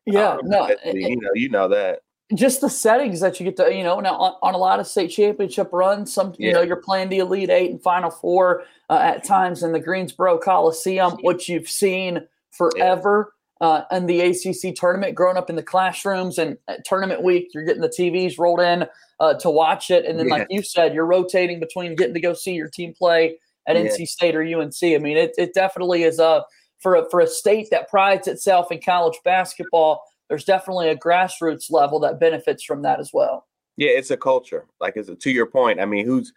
Yeah, 0.06 0.34
um, 0.34 0.39
no, 0.44 0.70
you 0.86 1.20
know, 1.20 1.30
you 1.34 1.50
know 1.50 1.68
that. 1.70 2.00
Just 2.34 2.62
the 2.62 2.70
settings 2.70 3.20
that 3.20 3.39
you 3.39 3.44
get 3.44 3.55
to, 3.58 3.72
you 3.72 3.84
know, 3.84 4.00
now 4.00 4.15
on, 4.15 4.34
on 4.41 4.53
a 4.55 4.58
lot 4.58 4.79
of 4.79 4.88
state 4.88 5.10
championship 5.10 5.70
runs, 5.72 6.12
some, 6.12 6.34
you 6.39 6.48
yeah. 6.48 6.53
know, 6.53 6.62
you're 6.63 6.75
playing 6.77 7.10
the 7.10 7.20
Elite 7.20 7.51
Eight 7.51 7.70
and 7.70 7.82
Final 7.82 8.10
Four 8.10 8.63
uh, 8.89 8.98
at 8.98 9.24
times 9.24 9.62
in 9.62 9.74
the 9.74 9.79
Greensboro 9.79 10.39
Coliseum, 10.39 11.17
which 11.22 11.48
you've 11.48 11.70
seen 11.70 12.27
forever. 12.51 13.27
Yeah 13.27 13.32
uh, 13.62 13.84
and 13.89 14.10
the 14.10 14.20
ACC 14.22 14.75
tournament, 14.75 15.15
growing 15.15 15.38
up 15.38 15.50
in 15.50 15.55
the 15.55 15.63
classrooms 15.63 16.38
and 16.38 16.58
tournament 16.84 17.24
week, 17.24 17.51
you're 17.53 17.63
getting 17.63 17.82
the 17.82 17.89
TVs 17.89 18.38
rolled 18.38 18.60
in 18.60 18.86
uh, 19.20 19.34
to 19.36 19.50
watch 19.50 19.89
it. 19.89 20.05
And 20.05 20.20
then, 20.20 20.27
yeah. 20.27 20.34
like 20.36 20.48
you 20.50 20.62
said, 20.62 20.94
you're 20.94 21.05
rotating 21.05 21.60
between 21.60 21.96
getting 21.96 22.13
to 22.13 22.20
go 22.20 22.34
see 22.34 22.53
your 22.53 22.70
team 22.70 22.94
play 22.94 23.38
at. 23.65 23.77
NC 23.77 24.08
State 24.08 24.36
or 24.36 24.44
UNC. 24.44 24.75
I 24.84 24.98
mean, 24.98 25.17
it, 25.17 25.34
it 25.38 25.53
definitely 25.53 26.03
is 26.03 26.20
a 26.20 26.44
for 26.79 26.96
a, 26.96 27.10
for 27.10 27.22
a 27.22 27.27
state 27.27 27.70
that 27.72 27.89
prides 27.89 28.27
itself 28.27 28.72
in 28.72 28.82
college 28.82 29.17
basketball. 29.24 30.03
There's 30.29 30.46
definitely 30.46 30.89
a 30.89 30.98
grassroots 30.98 31.72
level 31.72 32.00
that 32.01 32.20
benefits 32.20 32.63
from 32.63 32.82
that 32.82 33.00
as 33.00 33.12
well. 33.13 33.48
Yeah, 33.77 33.89
it's 33.89 34.12
a 34.12 34.17
culture. 34.17 34.65
Like, 34.79 34.94
it's 34.96 35.10
a, 35.10 35.15
to 35.15 35.32
your 35.32 35.46
point. 35.46 35.79
I 35.79 35.86
mean, 35.86 36.05
who's 36.05 36.34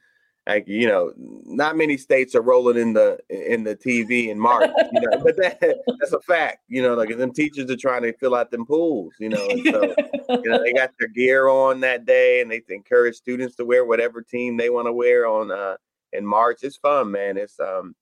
like 0.48 0.66
you 0.66 0.88
know, 0.88 1.12
not 1.18 1.76
many 1.76 1.98
states 1.98 2.34
are 2.34 2.40
rolling 2.40 2.78
in 2.78 2.94
the 2.94 3.18
in 3.28 3.64
the 3.64 3.76
TV 3.76 4.28
in 4.28 4.40
March, 4.40 4.70
you 4.92 5.00
know, 5.02 5.22
but 5.22 5.36
that, 5.36 5.60
that's 5.60 6.12
a 6.12 6.20
fact. 6.20 6.60
You 6.68 6.82
know, 6.82 6.94
like 6.94 7.14
them 7.14 7.34
teachers 7.34 7.70
are 7.70 7.76
trying 7.76 8.02
to 8.02 8.14
fill 8.14 8.34
out 8.34 8.50
them 8.50 8.64
pools, 8.64 9.12
you 9.20 9.28
know, 9.28 9.46
and 9.46 9.62
so 9.66 9.94
you 10.30 10.50
know 10.50 10.62
they 10.62 10.72
got 10.72 10.90
their 10.98 11.08
gear 11.08 11.48
on 11.48 11.80
that 11.80 12.06
day, 12.06 12.40
and 12.40 12.50
they 12.50 12.62
encourage 12.70 13.16
students 13.16 13.56
to 13.56 13.66
wear 13.66 13.84
whatever 13.84 14.22
team 14.22 14.56
they 14.56 14.70
want 14.70 14.86
to 14.86 14.92
wear 14.92 15.26
on 15.26 15.50
uh, 15.50 15.76
in 16.14 16.24
March. 16.24 16.60
It's 16.62 16.78
fun, 16.78 17.10
man. 17.10 17.36
It's 17.36 17.60
um, 17.60 17.94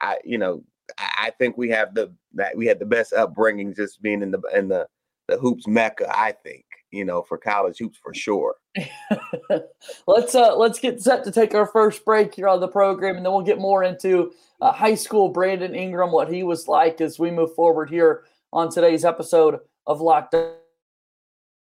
I 0.00 0.18
you 0.24 0.38
know 0.38 0.62
I, 0.98 1.10
I 1.18 1.30
think 1.30 1.58
we 1.58 1.68
have 1.70 1.94
the 1.94 2.14
that 2.34 2.56
we 2.56 2.66
had 2.66 2.78
the 2.78 2.86
best 2.86 3.12
upbringing 3.12 3.74
just 3.74 4.00
being 4.00 4.22
in 4.22 4.30
the 4.30 4.40
in 4.54 4.68
the 4.68 4.86
the 5.28 5.38
hoops 5.38 5.66
mecca. 5.66 6.06
I 6.10 6.32
think 6.32 6.64
you 6.90 7.04
know 7.04 7.22
for 7.22 7.38
college 7.38 7.78
hoops 7.78 7.98
for 8.02 8.14
sure. 8.14 8.56
let's 10.06 10.34
uh 10.34 10.56
let's 10.56 10.80
get 10.80 11.00
set 11.00 11.24
to 11.24 11.30
take 11.30 11.54
our 11.54 11.66
first 11.66 12.04
break 12.04 12.34
here 12.34 12.48
on 12.48 12.60
the 12.60 12.68
program, 12.68 13.16
and 13.16 13.24
then 13.24 13.32
we'll 13.32 13.42
get 13.42 13.58
more 13.58 13.84
into 13.84 14.32
uh, 14.60 14.72
high 14.72 14.94
school 14.94 15.28
Brandon 15.28 15.74
Ingram, 15.74 16.10
what 16.10 16.32
he 16.32 16.42
was 16.42 16.66
like 16.66 17.00
as 17.00 17.18
we 17.18 17.30
move 17.30 17.54
forward 17.54 17.90
here 17.90 18.24
on 18.52 18.70
today's 18.70 19.04
episode 19.04 19.60
of 19.86 20.00
Locked 20.00 20.34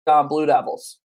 On 0.07 0.29
Blue 0.29 0.47
Devils. 0.47 0.99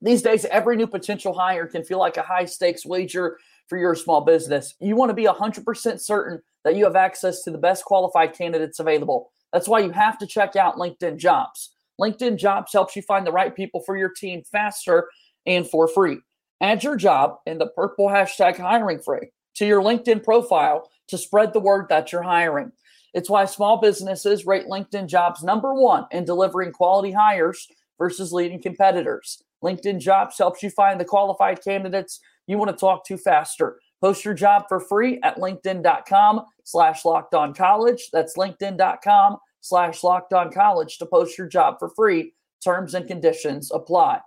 These 0.00 0.22
days, 0.22 0.44
every 0.44 0.76
new 0.76 0.86
potential 0.86 1.34
hire 1.34 1.66
can 1.66 1.84
feel 1.84 1.98
like 1.98 2.16
a 2.16 2.22
high 2.22 2.44
stakes 2.44 2.86
wager 2.86 3.38
for 3.66 3.78
your 3.78 3.94
small 3.94 4.20
business. 4.20 4.74
You 4.80 4.94
want 4.94 5.10
to 5.10 5.14
be 5.14 5.24
100% 5.24 6.00
certain 6.00 6.40
that 6.64 6.76
you 6.76 6.84
have 6.84 6.96
access 6.96 7.42
to 7.42 7.50
the 7.50 7.58
best 7.58 7.84
qualified 7.84 8.32
candidates 8.32 8.78
available. 8.78 9.30
That's 9.52 9.68
why 9.68 9.80
you 9.80 9.90
have 9.90 10.18
to 10.18 10.26
check 10.26 10.56
out 10.56 10.76
LinkedIn 10.76 11.18
Jobs. 11.18 11.70
LinkedIn 12.00 12.36
Jobs 12.36 12.72
helps 12.72 12.94
you 12.94 13.02
find 13.02 13.26
the 13.26 13.32
right 13.32 13.54
people 13.54 13.80
for 13.80 13.96
your 13.96 14.10
team 14.10 14.42
faster 14.50 15.08
and 15.46 15.68
for 15.68 15.88
free. 15.88 16.18
Add 16.60 16.84
your 16.84 16.96
job 16.96 17.36
in 17.46 17.58
the 17.58 17.68
purple 17.68 18.08
hashtag 18.08 18.56
hiring 18.56 19.00
free 19.00 19.30
to 19.56 19.66
your 19.66 19.82
LinkedIn 19.82 20.22
profile 20.22 20.90
to 21.08 21.18
spread 21.18 21.52
the 21.52 21.60
word 21.60 21.86
that 21.88 22.12
you're 22.12 22.22
hiring. 22.22 22.72
It's 23.14 23.30
why 23.30 23.46
small 23.46 23.80
businesses 23.80 24.46
rate 24.46 24.66
LinkedIn 24.66 25.06
Jobs 25.06 25.42
number 25.42 25.72
one 25.74 26.06
in 26.10 26.24
delivering 26.24 26.72
quality 26.72 27.12
hires 27.12 27.66
versus 27.98 28.32
leading 28.32 28.60
competitors. 28.60 29.42
LinkedIn 29.64 29.98
Jobs 29.98 30.38
helps 30.38 30.62
you 30.62 30.70
find 30.70 31.00
the 31.00 31.04
qualified 31.04 31.62
candidates 31.62 32.20
you 32.46 32.58
want 32.58 32.70
to 32.70 32.76
talk 32.76 33.04
to 33.06 33.16
faster. 33.16 33.80
Post 34.00 34.24
your 34.24 34.34
job 34.34 34.64
for 34.68 34.80
free 34.80 35.18
at 35.22 35.38
linkedin.com 35.38 36.42
slash 36.64 37.04
locked 37.04 37.34
on 37.34 37.52
college. 37.52 38.10
That's 38.12 38.36
linkedin.com 38.36 39.38
slash 39.60 40.04
locked 40.04 40.32
on 40.32 40.52
college 40.52 40.98
to 40.98 41.06
post 41.06 41.36
your 41.36 41.48
job 41.48 41.78
for 41.78 41.90
free. 41.90 42.34
Terms 42.62 42.94
and 42.94 43.06
conditions 43.06 43.70
apply. 43.72 44.20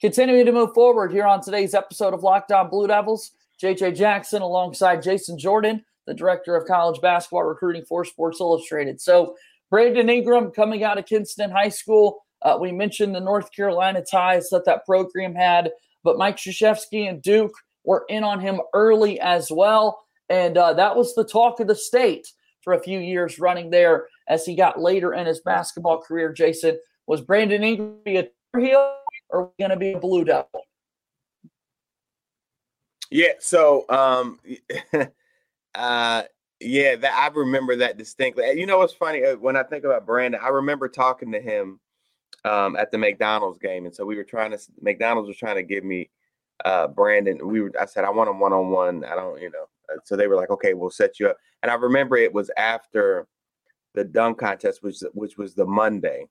Continuing 0.00 0.46
to 0.46 0.52
move 0.52 0.72
forward 0.72 1.12
here 1.12 1.26
on 1.26 1.42
today's 1.42 1.74
episode 1.74 2.14
of 2.14 2.22
Locked 2.22 2.52
On 2.52 2.70
Blue 2.70 2.86
Devils, 2.86 3.32
JJ 3.62 3.96
Jackson 3.96 4.40
alongside 4.40 5.02
Jason 5.02 5.38
Jordan, 5.38 5.84
the 6.06 6.14
director 6.14 6.56
of 6.56 6.66
college 6.66 7.00
basketball 7.02 7.42
recruiting 7.42 7.84
for 7.84 8.04
Sports 8.04 8.40
Illustrated. 8.40 8.98
So, 9.00 9.36
Brandon 9.68 10.08
Ingram 10.08 10.52
coming 10.52 10.82
out 10.84 10.98
of 10.98 11.04
Kinston 11.04 11.50
High 11.50 11.68
School. 11.68 12.24
Uh, 12.42 12.56
we 12.58 12.72
mentioned 12.72 13.14
the 13.14 13.20
North 13.20 13.52
Carolina 13.52 14.02
ties 14.02 14.48
that 14.48 14.64
that 14.64 14.86
program 14.86 15.34
had, 15.34 15.70
but 16.04 16.18
Mike 16.18 16.36
Krzyzewski 16.36 17.08
and 17.08 17.22
Duke 17.22 17.54
were 17.84 18.04
in 18.08 18.24
on 18.24 18.40
him 18.40 18.60
early 18.74 19.20
as 19.20 19.50
well. 19.50 20.00
And 20.28 20.56
uh, 20.56 20.74
that 20.74 20.96
was 20.96 21.14
the 21.14 21.24
talk 21.24 21.60
of 21.60 21.66
the 21.66 21.74
state 21.74 22.26
for 22.62 22.74
a 22.74 22.82
few 22.82 22.98
years 22.98 23.38
running 23.38 23.70
there 23.70 24.06
as 24.28 24.44
he 24.44 24.54
got 24.54 24.80
later 24.80 25.14
in 25.14 25.26
his 25.26 25.40
basketball 25.40 26.00
career. 26.00 26.32
Jason, 26.32 26.78
was 27.06 27.20
Brandon 27.20 27.64
Ingram 27.64 27.98
a 28.06 28.28
heel 28.58 28.94
or 29.28 29.50
going 29.58 29.70
to 29.70 29.76
be 29.76 29.92
a 29.92 29.98
Blue 29.98 30.24
Devil? 30.24 30.64
Yeah. 33.10 33.32
So, 33.40 33.86
um, 33.88 34.38
uh, 35.74 36.22
yeah, 36.60 36.96
that 36.96 37.12
I 37.14 37.34
remember 37.34 37.76
that 37.76 37.96
distinctly. 37.96 38.52
You 38.52 38.66
know 38.66 38.78
what's 38.78 38.92
funny 38.92 39.24
uh, 39.24 39.36
when 39.36 39.56
I 39.56 39.62
think 39.62 39.84
about 39.84 40.06
Brandon? 40.06 40.40
I 40.42 40.48
remember 40.48 40.88
talking 40.88 41.32
to 41.32 41.40
him 41.40 41.80
um, 42.44 42.76
at 42.76 42.90
the 42.90 42.98
McDonald's 42.98 43.58
game, 43.58 43.86
and 43.86 43.94
so 43.94 44.04
we 44.04 44.16
were 44.16 44.24
trying 44.24 44.50
to. 44.50 44.58
McDonald's 44.80 45.28
was 45.28 45.36
trying 45.36 45.56
to 45.56 45.62
give 45.62 45.84
me 45.84 46.10
uh, 46.64 46.88
Brandon. 46.88 47.46
We 47.46 47.60
were. 47.60 47.72
I 47.80 47.86
said 47.86 48.04
I 48.04 48.10
want 48.10 48.30
him 48.30 48.40
one 48.40 48.52
on 48.52 48.70
one. 48.70 49.04
I 49.04 49.14
don't, 49.14 49.40
you 49.40 49.50
know. 49.50 49.66
Uh, 49.92 49.98
so 50.04 50.16
they 50.16 50.26
were 50.26 50.36
like, 50.36 50.50
okay, 50.50 50.74
we'll 50.74 50.90
set 50.90 51.20
you 51.20 51.28
up. 51.28 51.36
And 51.62 51.70
I 51.70 51.74
remember 51.74 52.16
it 52.16 52.32
was 52.32 52.50
after 52.56 53.26
the 53.94 54.04
dunk 54.04 54.38
contest, 54.38 54.82
which 54.82 55.00
which 55.12 55.36
was 55.36 55.54
the 55.54 55.66
Monday, 55.66 56.26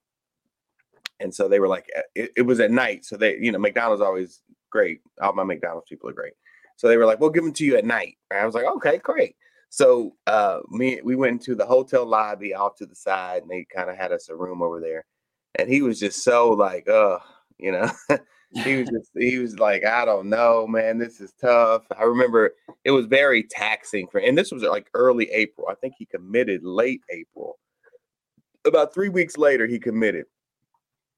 and 1.19 1.33
so 1.33 1.47
they 1.47 1.59
were 1.59 1.67
like, 1.67 1.87
uh, 1.97 2.01
it, 2.15 2.31
it 2.37 2.41
was 2.41 2.59
at 2.59 2.71
night. 2.71 3.05
So 3.05 3.17
they, 3.17 3.37
you 3.37 3.51
know, 3.51 3.59
McDonald's 3.59 4.01
always 4.01 4.41
great. 4.69 5.01
All 5.21 5.33
my 5.33 5.43
McDonald's 5.43 5.89
people 5.89 6.09
are 6.09 6.13
great. 6.13 6.33
So 6.77 6.87
they 6.87 6.97
were 6.97 7.05
like, 7.05 7.19
we'll 7.19 7.29
give 7.29 7.43
them 7.43 7.53
to 7.53 7.65
you 7.65 7.75
at 7.75 7.85
night. 7.85 8.17
And 8.31 8.39
I 8.39 8.45
was 8.45 8.55
like, 8.55 8.65
okay, 8.65 8.97
great. 8.99 9.35
So 9.69 10.15
uh, 10.25 10.59
me, 10.69 11.01
we 11.03 11.15
went 11.15 11.33
into 11.33 11.55
the 11.55 11.65
hotel 11.65 12.05
lobby 12.05 12.53
off 12.53 12.75
to 12.77 12.85
the 12.85 12.95
side, 12.95 13.41
and 13.41 13.51
they 13.51 13.65
kind 13.65 13.89
of 13.89 13.97
had 13.97 14.11
us 14.11 14.29
a 14.29 14.35
room 14.35 14.61
over 14.61 14.79
there. 14.79 15.05
And 15.55 15.69
he 15.69 15.81
was 15.81 15.99
just 15.99 16.23
so 16.23 16.49
like, 16.49 16.87
uh, 16.87 17.19
you 17.57 17.71
know, 17.71 17.89
he 18.63 18.77
was 18.77 18.89
just 18.89 19.09
he 19.17 19.37
was 19.39 19.59
like, 19.59 19.85
I 19.85 20.05
don't 20.05 20.29
know, 20.29 20.67
man, 20.67 20.97
this 20.97 21.19
is 21.19 21.33
tough. 21.41 21.83
I 21.97 22.03
remember 22.03 22.51
it 22.83 22.91
was 22.91 23.05
very 23.05 23.43
taxing 23.43 24.07
for, 24.07 24.19
and 24.19 24.37
this 24.37 24.51
was 24.51 24.63
like 24.63 24.89
early 24.93 25.29
April. 25.31 25.67
I 25.69 25.75
think 25.75 25.95
he 25.97 26.05
committed 26.05 26.63
late 26.63 27.01
April. 27.09 27.57
About 28.65 28.93
three 28.93 29.09
weeks 29.09 29.37
later, 29.37 29.67
he 29.67 29.79
committed, 29.79 30.25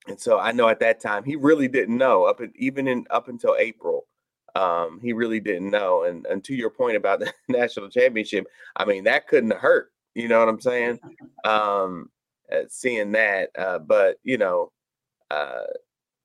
and 0.07 0.19
so 0.19 0.39
I 0.39 0.51
know 0.51 0.67
at 0.69 0.79
that 0.79 1.01
time 1.01 1.23
he 1.23 1.35
really 1.35 1.67
didn't 1.67 1.97
know 1.97 2.23
up 2.23 2.39
even 2.55 2.87
in 2.87 3.05
up 3.09 3.27
until 3.27 3.55
April 3.57 4.05
um, 4.55 4.99
he 5.01 5.13
really 5.13 5.39
didn't 5.39 5.69
know. 5.69 6.03
And 6.03 6.25
and 6.25 6.43
to 6.45 6.53
your 6.53 6.69
point 6.69 6.97
about 6.97 7.19
the 7.21 7.31
national 7.47 7.89
championship, 7.89 8.45
I 8.75 8.85
mean 8.85 9.03
that 9.05 9.27
couldn't 9.27 9.53
hurt. 9.53 9.91
You 10.15 10.27
know 10.27 10.39
what 10.39 10.49
I'm 10.49 10.61
saying? 10.61 10.99
Um, 11.43 12.11
uh, 12.51 12.63
seeing 12.69 13.11
that, 13.13 13.49
uh, 13.57 13.79
but 13.79 14.17
you 14.23 14.37
know, 14.37 14.71
uh, 15.29 15.63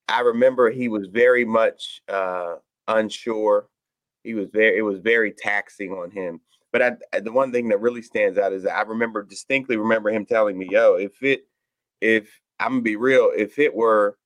I 0.09 0.21
remember 0.21 0.71
he 0.71 0.89
was 0.89 1.07
very 1.09 1.45
much 1.45 2.03
uh, 2.09 2.57
unsure. 2.89 3.69
He 4.25 4.35
was 4.35 4.49
very. 4.53 4.79
It 4.79 4.83
was 4.83 5.01
very 5.01 5.33
taxing 5.33 5.93
on 5.93 6.11
him. 6.11 6.41
But 6.73 6.83
I, 7.13 7.21
the 7.21 7.33
one 7.33 7.53
thing 7.53 7.69
that 7.69 7.81
really 7.81 8.03
stands 8.03 8.39
out 8.39 8.53
is 8.53 8.65
that 8.65 8.77
I 8.77 8.83
remember 8.83 9.23
distinctly 9.23 9.77
remember 9.77 10.11
him 10.11 10.27
telling 10.27 10.59
me, 10.59 10.69
"Yo, 10.71 10.95
if 10.95 11.23
it, 11.23 11.47
if 12.01 12.41
I'm 12.61 12.73
gonna 12.73 12.83
be 12.83 12.97
real, 12.97 13.31
if 13.37 13.59
it 13.59 13.75
were 13.75 14.17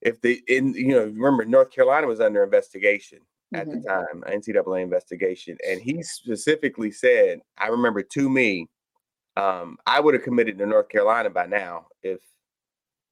if 0.00 0.20
the 0.20 0.40
in 0.48 0.74
you 0.74 0.88
know 0.88 1.04
remember 1.04 1.44
North 1.44 1.70
Carolina 1.70 2.06
was 2.06 2.20
under 2.20 2.42
investigation 2.42 3.18
at 3.54 3.66
mm-hmm. 3.66 3.80
the 3.80 3.88
time, 3.88 4.22
NCAA 4.26 4.82
investigation, 4.82 5.56
and 5.66 5.80
he 5.80 6.02
specifically 6.02 6.90
said, 6.90 7.40
I 7.56 7.68
remember 7.68 8.02
to 8.02 8.28
me, 8.28 8.68
um, 9.38 9.78
I 9.86 10.00
would 10.00 10.14
have 10.14 10.24
committed 10.24 10.58
to 10.58 10.66
North 10.66 10.88
Carolina 10.88 11.30
by 11.30 11.46
now 11.46 11.86
if 12.02 12.18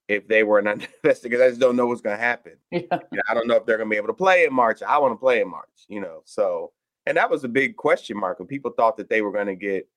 if 0.09 0.27
they 0.27 0.43
were 0.43 0.61
not 0.61 0.73
invested 1.03 1.29
because 1.29 1.41
I 1.41 1.49
just 1.49 1.61
don't 1.61 1.77
know 1.77 1.87
what's 1.87 2.01
going 2.01 2.17
to 2.17 2.23
happen. 2.23 2.53
Yeah. 2.71 2.81
You 2.91 2.99
know, 3.17 3.23
I 3.29 3.33
don't 3.33 3.47
know 3.47 3.55
if 3.55 3.65
they're 3.65 3.77
going 3.77 3.89
to 3.89 3.93
be 3.93 3.97
able 3.97 4.07
to 4.07 4.13
play 4.13 4.45
in 4.45 4.53
March. 4.53 4.81
I 4.81 4.97
want 4.97 5.13
to 5.13 5.17
play 5.17 5.41
in 5.41 5.49
March, 5.49 5.85
you 5.87 6.01
know. 6.01 6.21
So, 6.25 6.73
and 7.05 7.15
that 7.15 7.29
was 7.29 7.45
a 7.45 7.49
big 7.49 7.77
question 7.77 8.17
mark 8.17 8.39
when 8.39 8.47
people 8.47 8.71
thought 8.71 8.97
that 8.97 9.09
they 9.09 9.21
were 9.21 9.31
going 9.31 9.47
to 9.47 9.55
get, 9.55 9.87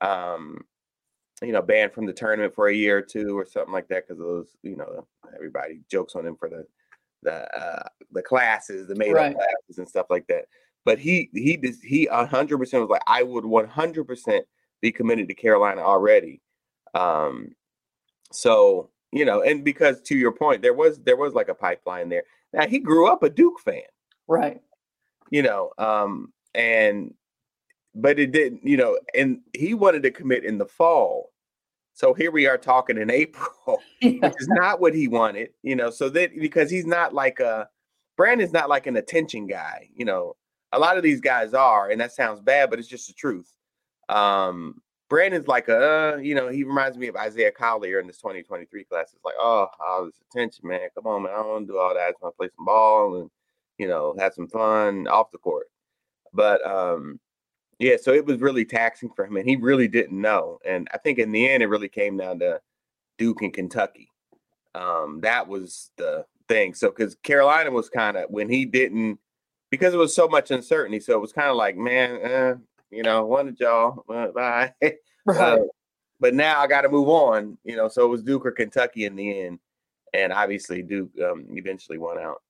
um, 0.00 0.64
you 1.40 1.52
know, 1.52 1.62
banned 1.62 1.92
from 1.92 2.06
the 2.06 2.12
tournament 2.12 2.54
for 2.54 2.68
a 2.68 2.74
year 2.74 2.98
or 2.98 3.02
two 3.02 3.38
or 3.38 3.46
something 3.46 3.72
like 3.72 3.86
that 3.88 4.08
because 4.08 4.18
those, 4.18 4.56
you 4.62 4.76
know, 4.76 5.06
everybody 5.34 5.80
jokes 5.88 6.16
on 6.16 6.26
him 6.26 6.36
for 6.36 6.48
the 6.48 6.66
the 7.22 7.56
uh, 7.56 7.88
the 8.10 8.22
classes, 8.22 8.88
the 8.88 8.96
made 8.96 9.10
up 9.10 9.16
right. 9.16 9.34
classes 9.34 9.78
and 9.78 9.88
stuff 9.88 10.06
like 10.10 10.26
that. 10.26 10.46
But 10.84 10.98
he 10.98 11.30
he 11.32 11.60
he 11.84 12.08
100% 12.08 12.58
was 12.58 12.88
like 12.88 13.02
I 13.06 13.22
would 13.22 13.44
100% 13.44 14.40
be 14.80 14.92
committed 14.92 15.28
to 15.28 15.34
Carolina 15.34 15.80
already. 15.80 16.40
Um, 16.94 17.54
so 18.32 18.90
you 19.12 19.24
know, 19.24 19.42
and 19.42 19.64
because 19.64 20.00
to 20.02 20.16
your 20.16 20.32
point, 20.32 20.62
there 20.62 20.74
was 20.74 20.98
there 21.00 21.16
was 21.16 21.34
like 21.34 21.48
a 21.48 21.54
pipeline 21.54 22.08
there. 22.08 22.24
Now 22.52 22.66
he 22.66 22.78
grew 22.78 23.10
up 23.10 23.22
a 23.22 23.30
Duke 23.30 23.60
fan, 23.60 23.82
right? 24.28 24.60
You 25.30 25.42
know, 25.42 25.70
um, 25.78 26.32
and 26.54 27.14
but 27.94 28.18
it 28.18 28.32
didn't, 28.32 28.66
you 28.66 28.76
know, 28.76 28.98
and 29.14 29.40
he 29.54 29.74
wanted 29.74 30.02
to 30.02 30.10
commit 30.10 30.44
in 30.44 30.58
the 30.58 30.66
fall. 30.66 31.32
So 31.94 32.12
here 32.12 32.30
we 32.30 32.46
are 32.46 32.58
talking 32.58 32.98
in 32.98 33.10
April, 33.10 33.80
which 34.02 34.34
is 34.38 34.48
not 34.48 34.80
what 34.80 34.94
he 34.94 35.08
wanted, 35.08 35.50
you 35.62 35.76
know. 35.76 35.90
So 35.90 36.08
that 36.10 36.38
because 36.38 36.70
he's 36.70 36.86
not 36.86 37.14
like 37.14 37.40
a 37.40 37.68
Brandon's 38.16 38.52
not 38.52 38.68
like 38.68 38.86
an 38.86 38.96
attention 38.96 39.46
guy, 39.46 39.88
you 39.94 40.04
know. 40.04 40.36
A 40.72 40.78
lot 40.78 40.96
of 40.96 41.02
these 41.02 41.20
guys 41.20 41.54
are, 41.54 41.90
and 41.90 42.00
that 42.00 42.12
sounds 42.12 42.40
bad, 42.40 42.68
but 42.68 42.78
it's 42.78 42.88
just 42.88 43.06
the 43.06 43.14
truth. 43.14 43.50
Um, 44.08 44.80
Brandon's 45.08 45.46
like 45.46 45.68
uh, 45.68 46.16
you 46.16 46.34
know, 46.34 46.48
he 46.48 46.64
reminds 46.64 46.98
me 46.98 47.06
of 47.06 47.16
Isaiah 47.16 47.52
Collier 47.52 48.00
in 48.00 48.06
this 48.06 48.18
2023 48.18 48.84
class. 48.84 49.12
It's 49.14 49.24
like, 49.24 49.34
oh, 49.38 49.68
all 49.80 50.04
this 50.06 50.20
attention, 50.30 50.68
man. 50.68 50.88
Come 50.94 51.06
on, 51.06 51.22
man. 51.22 51.32
I 51.32 51.42
don't 51.42 51.66
do 51.66 51.78
all 51.78 51.94
that. 51.94 52.00
I 52.00 52.10
just 52.10 52.22
want 52.22 52.34
to 52.34 52.36
play 52.36 52.48
some 52.56 52.64
ball 52.64 53.20
and, 53.20 53.30
you 53.78 53.86
know, 53.86 54.14
have 54.18 54.34
some 54.34 54.48
fun 54.48 55.06
off 55.06 55.30
the 55.30 55.38
court. 55.38 55.66
But 56.32 56.66
um, 56.66 57.20
yeah, 57.78 57.96
so 58.00 58.12
it 58.12 58.26
was 58.26 58.40
really 58.40 58.64
taxing 58.64 59.10
for 59.14 59.26
him, 59.26 59.36
and 59.36 59.48
he 59.48 59.56
really 59.56 59.88
didn't 59.88 60.20
know. 60.20 60.58
And 60.64 60.88
I 60.92 60.98
think 60.98 61.18
in 61.18 61.30
the 61.30 61.48
end, 61.48 61.62
it 61.62 61.68
really 61.68 61.88
came 61.88 62.16
down 62.16 62.38
to 62.40 62.60
Duke 63.18 63.42
and 63.42 63.52
Kentucky. 63.52 64.10
Um, 64.74 65.20
that 65.22 65.46
was 65.46 65.90
the 65.96 66.26
thing. 66.48 66.74
So 66.74 66.88
because 66.88 67.14
Carolina 67.16 67.70
was 67.70 67.88
kind 67.88 68.16
of 68.16 68.30
when 68.30 68.48
he 68.48 68.64
didn't, 68.64 69.18
because 69.70 69.94
it 69.94 69.98
was 69.98 70.14
so 70.14 70.26
much 70.28 70.50
uncertainty. 70.50 71.00
So 71.00 71.12
it 71.14 71.20
was 71.20 71.32
kind 71.32 71.48
of 71.48 71.56
like, 71.56 71.76
man, 71.76 72.18
eh, 72.22 72.54
you 72.96 73.02
know, 73.02 73.24
one 73.24 73.48
of 73.48 73.56
y'all, 73.60 74.04
uh, 74.12 74.28
bye. 74.28 74.72
Right. 74.80 74.96
Uh, 75.36 75.58
but 76.18 76.34
now 76.34 76.60
I 76.60 76.66
got 76.66 76.82
to 76.82 76.88
move 76.88 77.08
on. 77.08 77.58
You 77.64 77.76
know, 77.76 77.88
so 77.88 78.04
it 78.04 78.08
was 78.08 78.22
Duke 78.22 78.46
or 78.46 78.52
Kentucky 78.52 79.04
in 79.04 79.16
the 79.16 79.40
end, 79.40 79.58
and 80.14 80.32
obviously 80.32 80.82
Duke 80.82 81.10
um, 81.22 81.46
eventually 81.50 81.98
won 81.98 82.18
out. 82.18 82.42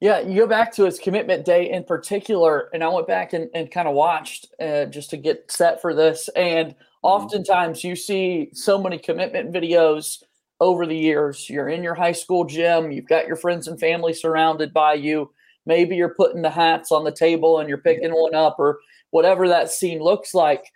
Yeah, 0.00 0.20
you 0.20 0.40
go 0.40 0.46
back 0.46 0.72
to 0.74 0.84
his 0.84 0.98
commitment 0.98 1.46
day 1.46 1.70
in 1.70 1.84
particular, 1.84 2.68
and 2.74 2.82
I 2.82 2.88
went 2.88 3.06
back 3.06 3.32
and, 3.32 3.48
and 3.54 3.70
kind 3.70 3.88
of 3.88 3.94
watched 3.94 4.48
uh, 4.60 4.86
just 4.86 5.10
to 5.10 5.16
get 5.16 5.50
set 5.50 5.80
for 5.80 5.94
this. 5.94 6.28
And 6.36 6.70
mm-hmm. 6.70 6.84
oftentimes 7.02 7.84
you 7.84 7.96
see 7.96 8.50
so 8.52 8.76
many 8.78 8.98
commitment 8.98 9.52
videos 9.52 10.22
over 10.60 10.86
the 10.86 10.96
years. 10.96 11.48
You're 11.48 11.68
in 11.68 11.82
your 11.82 11.94
high 11.94 12.12
school 12.12 12.44
gym, 12.44 12.90
you've 12.90 13.08
got 13.08 13.26
your 13.26 13.36
friends 13.36 13.68
and 13.68 13.78
family 13.78 14.12
surrounded 14.12 14.72
by 14.72 14.94
you. 14.94 15.30
Maybe 15.66 15.96
you're 15.96 16.14
putting 16.14 16.42
the 16.42 16.50
hats 16.50 16.92
on 16.92 17.04
the 17.04 17.12
table 17.12 17.58
and 17.58 17.68
you're 17.68 17.78
picking 17.78 18.12
one 18.12 18.34
up 18.34 18.56
or 18.58 18.80
whatever 19.14 19.46
that 19.46 19.70
scene 19.70 20.00
looks 20.00 20.34
like. 20.34 20.72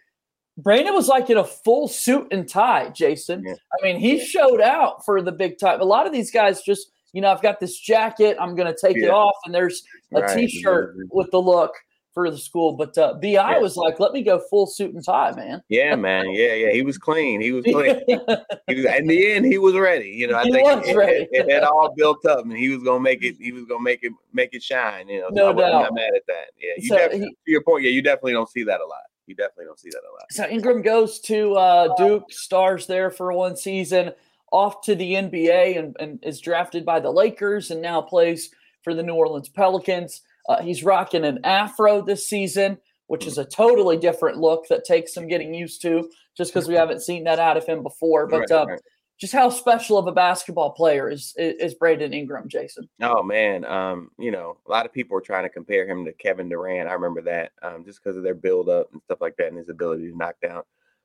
Brandon 0.57 0.95
was 0.95 1.09
like 1.09 1.29
in 1.29 1.39
a 1.39 1.45
full 1.45 1.89
suit 1.89 2.29
and 2.31 2.49
tie, 2.49 2.89
Jason. 2.91 3.43
Yeah. 3.45 3.55
I 3.55 3.85
mean, 3.85 3.99
he 3.99 4.25
showed 4.25 4.61
out 4.61 5.05
for 5.05 5.21
the 5.21 5.33
big 5.33 5.59
time. 5.59 5.81
A 5.81 5.85
lot 5.85 6.07
of 6.07 6.13
these 6.13 6.31
guys 6.31 6.63
just, 6.63 6.93
you 7.13 7.21
know, 7.21 7.33
I've 7.33 7.43
got 7.43 7.59
this 7.59 7.77
jacket, 7.81 8.37
I'm 8.41 8.55
going 8.55 8.73
to 8.73 8.79
take 8.81 8.97
yeah. 8.97 9.07
it 9.07 9.11
off, 9.11 9.35
and 9.45 9.53
there's 9.53 9.83
a 10.15 10.21
right. 10.21 10.49
shirt 10.49 10.95
with 11.11 11.29
the 11.33 11.43
look 11.43 11.73
for 12.19 12.31
the 12.33 12.39
school. 12.39 12.73
But 12.73 12.99
uh, 12.99 13.15
Bi 13.15 13.29
yeah. 13.29 13.59
was 13.59 13.77
like, 13.77 14.01
"Let 14.01 14.13
me 14.13 14.23
go 14.23 14.41
full 14.51 14.67
suit 14.67 14.93
and 14.93 15.05
tie, 15.05 15.33
man." 15.37 15.63
Yeah, 15.69 15.95
man. 15.95 16.31
Yeah, 16.31 16.55
yeah. 16.55 16.73
He 16.73 16.83
was 16.83 16.99
clean. 16.99 17.41
He 17.41 17.53
was 17.53 17.63
clean. 17.65 18.03
he 18.09 18.75
was, 18.75 18.85
in 18.99 19.07
the 19.07 19.33
end, 19.33 19.47
he 19.47 19.59
was 19.59 19.75
ready. 19.75 20.09
You 20.09 20.27
know, 20.27 20.37
I 20.37 20.45
he 20.45 20.53
think 20.53 20.67
it, 20.85 20.97
it, 20.97 21.29
it, 21.31 21.51
had 21.51 21.63
all 21.63 21.95
built 21.97 22.27
up, 22.27 22.45
and 22.45 22.53
he 22.53 22.71
was 22.71 22.83
gonna 22.83 22.99
make 22.99 23.23
it. 23.23 23.37
He 23.39 23.53
was 23.53 23.65
gonna 23.67 23.83
make 23.85 24.03
it 24.03 24.13
make 24.33 24.53
it 24.53 24.65
shine. 24.65 25.09
You 25.09 25.21
know, 25.21 25.29
no 25.31 25.53
so 25.53 25.59
doubt. 25.59 25.75
I'm 25.75 25.83
not 25.83 25.95
mad 25.95 26.11
at 26.17 26.27
that. 26.27 26.47
Yeah, 26.61 26.73
you 26.77 26.89
so 26.89 27.09
he, 27.11 27.21
to 27.21 27.35
your 27.47 27.63
point. 27.63 27.85
Yeah, 27.85 27.91
you 27.91 28.03
definitely 28.03 28.33
don't 28.33 28.51
see 28.51 28.65
that 28.65 28.81
a 28.81 28.87
lot. 28.87 29.03
You 29.27 29.37
definitely 29.37 29.67
don't 29.67 29.79
see 29.79 29.91
that 29.91 29.99
a 30.01 30.13
lot. 30.13 30.25
So 30.31 30.49
Ingram 30.49 30.83
goes 30.83 31.21
to 31.21 31.55
uh, 31.55 31.95
Duke, 31.97 32.33
stars 32.33 32.87
there 32.87 33.11
for 33.11 33.33
one 33.33 33.57
season, 33.57 34.13
off 34.51 34.81
to 34.83 34.97
the 34.97 35.13
NBA, 35.13 35.79
and, 35.79 35.97
and 36.01 36.19
is 36.25 36.41
drafted 36.41 36.85
by 36.85 36.99
the 36.99 37.13
Lakers, 37.13 37.71
and 37.71 37.81
now 37.81 38.01
plays 38.01 38.51
for 38.83 38.95
the 38.95 39.03
New 39.03 39.15
Orleans 39.15 39.49
Pelicans. 39.49 40.23
Uh, 40.49 40.63
he's 40.63 40.83
rocking 40.83 41.25
an 41.25 41.39
afro 41.45 42.01
this 42.03 42.27
season, 42.29 42.79
which 43.07 43.27
is 43.27 43.39
a 43.39 43.45
totally 43.45 43.97
different 43.97 44.39
look 44.39 44.67
that 44.69 44.85
takes 44.85 45.13
some 45.13 45.29
getting 45.29 45.53
used 45.53 45.83
to, 45.83 46.11
just 46.37 46.53
because 46.53 46.69
we 46.69 46.75
haven't 46.75 47.03
seen 47.03 47.25
that 47.25 47.39
out 47.39 47.57
of 47.57 47.67
him 47.67 47.83
before. 47.83 48.27
But 48.27 48.41
right, 48.41 48.51
uh, 48.51 48.67
right. 48.67 48.81
just 49.21 49.35
how 49.35 49.51
special 49.51 49.99
of 49.99 50.07
a 50.07 50.13
basketball 50.13 50.71
player 50.71 51.11
is 51.11 51.35
is 51.37 51.75
Brandon 51.75 52.15
Ingram, 52.15 52.49
Jason? 52.49 52.89
Oh 53.03 53.23
man, 53.23 53.67
um, 53.67 54.11
you 54.19 54.31
know, 54.31 54.57
a 54.67 54.71
lot 54.71 54.87
of 54.87 54.93
people 54.93 55.17
are 55.19 55.23
trying 55.23 55.45
to 55.45 55.51
compare 55.51 55.87
him 55.87 56.05
to 56.07 56.13
Kevin 56.15 56.49
Durant. 56.49 56.89
I 56.89 56.95
remember 56.95 57.21
that, 57.23 57.53
um, 57.63 57.85
just 57.85 58.03
because 58.03 58.17
of 58.17 58.23
their 58.23 58.35
build 58.35 58.71
up 58.71 58.89
and 58.93 59.03
stuff 59.03 59.21
like 59.21 59.37
that, 59.37 59.49
and 59.49 59.59
his 59.59 59.69
ability 59.69 60.11
to 60.11 60.17
knock 60.17 60.37
down 60.43 60.63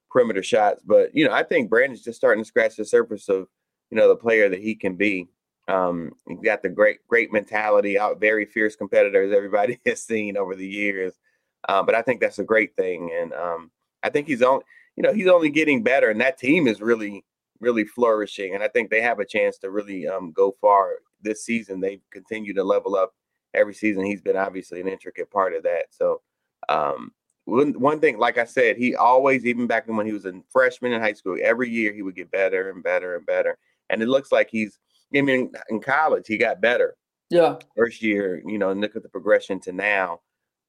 perimeter 0.10 0.44
shots. 0.44 0.82
But 0.86 1.14
you 1.14 1.28
know, 1.28 1.34
I 1.34 1.44
think 1.44 1.70
Brandon's 1.70 2.04
just 2.04 2.18
starting 2.18 2.44
to 2.44 2.48
scratch 2.48 2.78
the 2.78 2.86
surface 2.86 3.28
of 3.28 3.48
you 3.90 3.98
know 3.98 4.08
the 4.08 4.16
player 4.16 4.48
that 4.48 4.62
he 4.62 4.76
can 4.76 4.96
be. 4.96 5.28
Um, 5.68 6.12
got 6.44 6.62
the 6.62 6.70
great, 6.70 7.00
great 7.08 7.32
mentality 7.32 7.98
out, 7.98 8.20
very 8.20 8.46
fierce 8.46 8.76
competitors 8.76 9.34
everybody 9.34 9.80
has 9.86 10.02
seen 10.02 10.38
over 10.38 10.56
the 10.56 10.68
years. 10.68 11.14
Uh, 11.70 11.82
but 11.82 11.96
I 11.96 12.02
think 12.02 12.20
that's 12.20 12.40
a 12.40 12.44
great 12.44 12.76
thing. 12.76 13.12
And 13.18 13.34
um, 13.34 13.72
I 14.04 14.10
think 14.10 14.28
he's 14.28 14.42
only, 14.42 14.66
you 14.96 15.04
know, 15.04 15.14
he's 15.14 15.28
only 15.28 15.50
getting 15.50 15.82
better. 15.84 16.10
And 16.10 16.20
that 16.22 16.38
team 16.38 16.68
is 16.68 16.82
really, 16.82 17.24
really 17.60 17.86
flourishing. 17.86 18.54
And 18.54 18.64
I 18.64 18.68
think 18.68 18.90
they 18.90 19.02
have 19.02 19.20
a 19.20 19.26
chance 19.26 19.58
to 19.60 19.70
really 19.70 20.08
um, 20.08 20.32
go 20.32 20.56
far 20.60 20.96
this 21.22 21.46
season. 21.46 21.80
They 21.80 22.02
continue 22.12 22.54
to 22.54 22.64
level 22.64 22.96
up 22.96 23.14
every 23.54 23.74
season. 23.74 24.04
He's 24.04 24.22
been 24.22 24.36
obviously 24.36 24.82
an 24.82 24.88
intricate 24.88 25.32
part 25.32 25.54
of 25.54 25.64
that. 25.64 25.86
So, 25.92 26.22
um, 26.70 27.12
one, 27.46 27.74
one 27.74 28.00
thing, 28.00 28.18
like 28.20 28.38
I 28.38 28.46
said, 28.46 28.78
he 28.78 28.96
always, 28.96 29.46
even 29.46 29.68
back 29.68 29.88
when 29.88 30.06
he 30.06 30.14
was 30.14 30.26
a 30.26 30.34
freshman 30.50 30.94
in 30.94 31.02
high 31.02 31.14
school, 31.14 31.38
every 31.42 31.70
year 31.70 31.94
he 31.94 32.02
would 32.02 32.16
get 32.16 32.32
better 32.32 32.70
and 32.70 32.82
better 32.82 33.16
and 33.16 33.26
better. 33.26 33.58
And 33.90 34.02
it 34.02 34.08
looks 34.08 34.32
like 34.32 34.50
he's 34.50 34.80
I 35.16 35.22
mean, 35.22 35.52
in 35.70 35.80
college, 35.80 36.26
he 36.28 36.38
got 36.38 36.62
better. 36.62 36.96
Yeah. 37.30 37.56
First 37.76 38.02
year, 38.02 38.42
you 38.46 38.58
know, 38.58 38.72
look 38.74 38.96
at 38.96 39.04
the 39.04 39.10
progression 39.10 39.60
to 39.62 39.72
now 39.72 40.22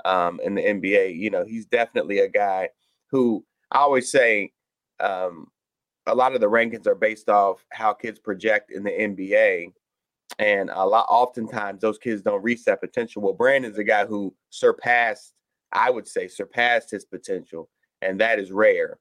um, 0.04 0.40
in 0.42 0.54
the 0.54 0.62
NBA. 0.62 1.16
You 1.16 1.30
know, 1.30 1.44
he's 1.44 1.66
definitely 1.66 2.20
a 2.20 2.28
guy 2.28 2.70
who 3.10 3.44
I 3.70 3.78
always 3.78 4.10
say 4.10 4.52
um, 5.00 5.48
a 6.06 6.14
lot 6.14 6.34
of 6.34 6.40
the 6.40 6.48
rankings 6.48 6.86
are 6.86 6.94
based 6.94 7.28
off 7.28 7.64
how 7.70 7.92
kids 7.92 8.18
project 8.18 8.70
in 8.70 8.84
the 8.84 8.90
NBA. 8.90 9.72
And 10.38 10.70
a 10.72 10.84
lot, 10.86 11.06
oftentimes, 11.08 11.80
those 11.80 11.98
kids 11.98 12.22
don't 12.22 12.42
reach 12.42 12.64
that 12.64 12.80
potential. 12.80 13.22
Well, 13.22 13.34
Brandon's 13.34 13.78
a 13.78 13.84
guy 13.84 14.04
who 14.04 14.34
surpassed, 14.50 15.34
I 15.72 15.90
would 15.90 16.08
say, 16.08 16.28
surpassed 16.28 16.90
his 16.90 17.04
potential, 17.04 17.68
and 18.02 18.20
that 18.20 18.38
is 18.38 18.50
rare. 18.50 18.98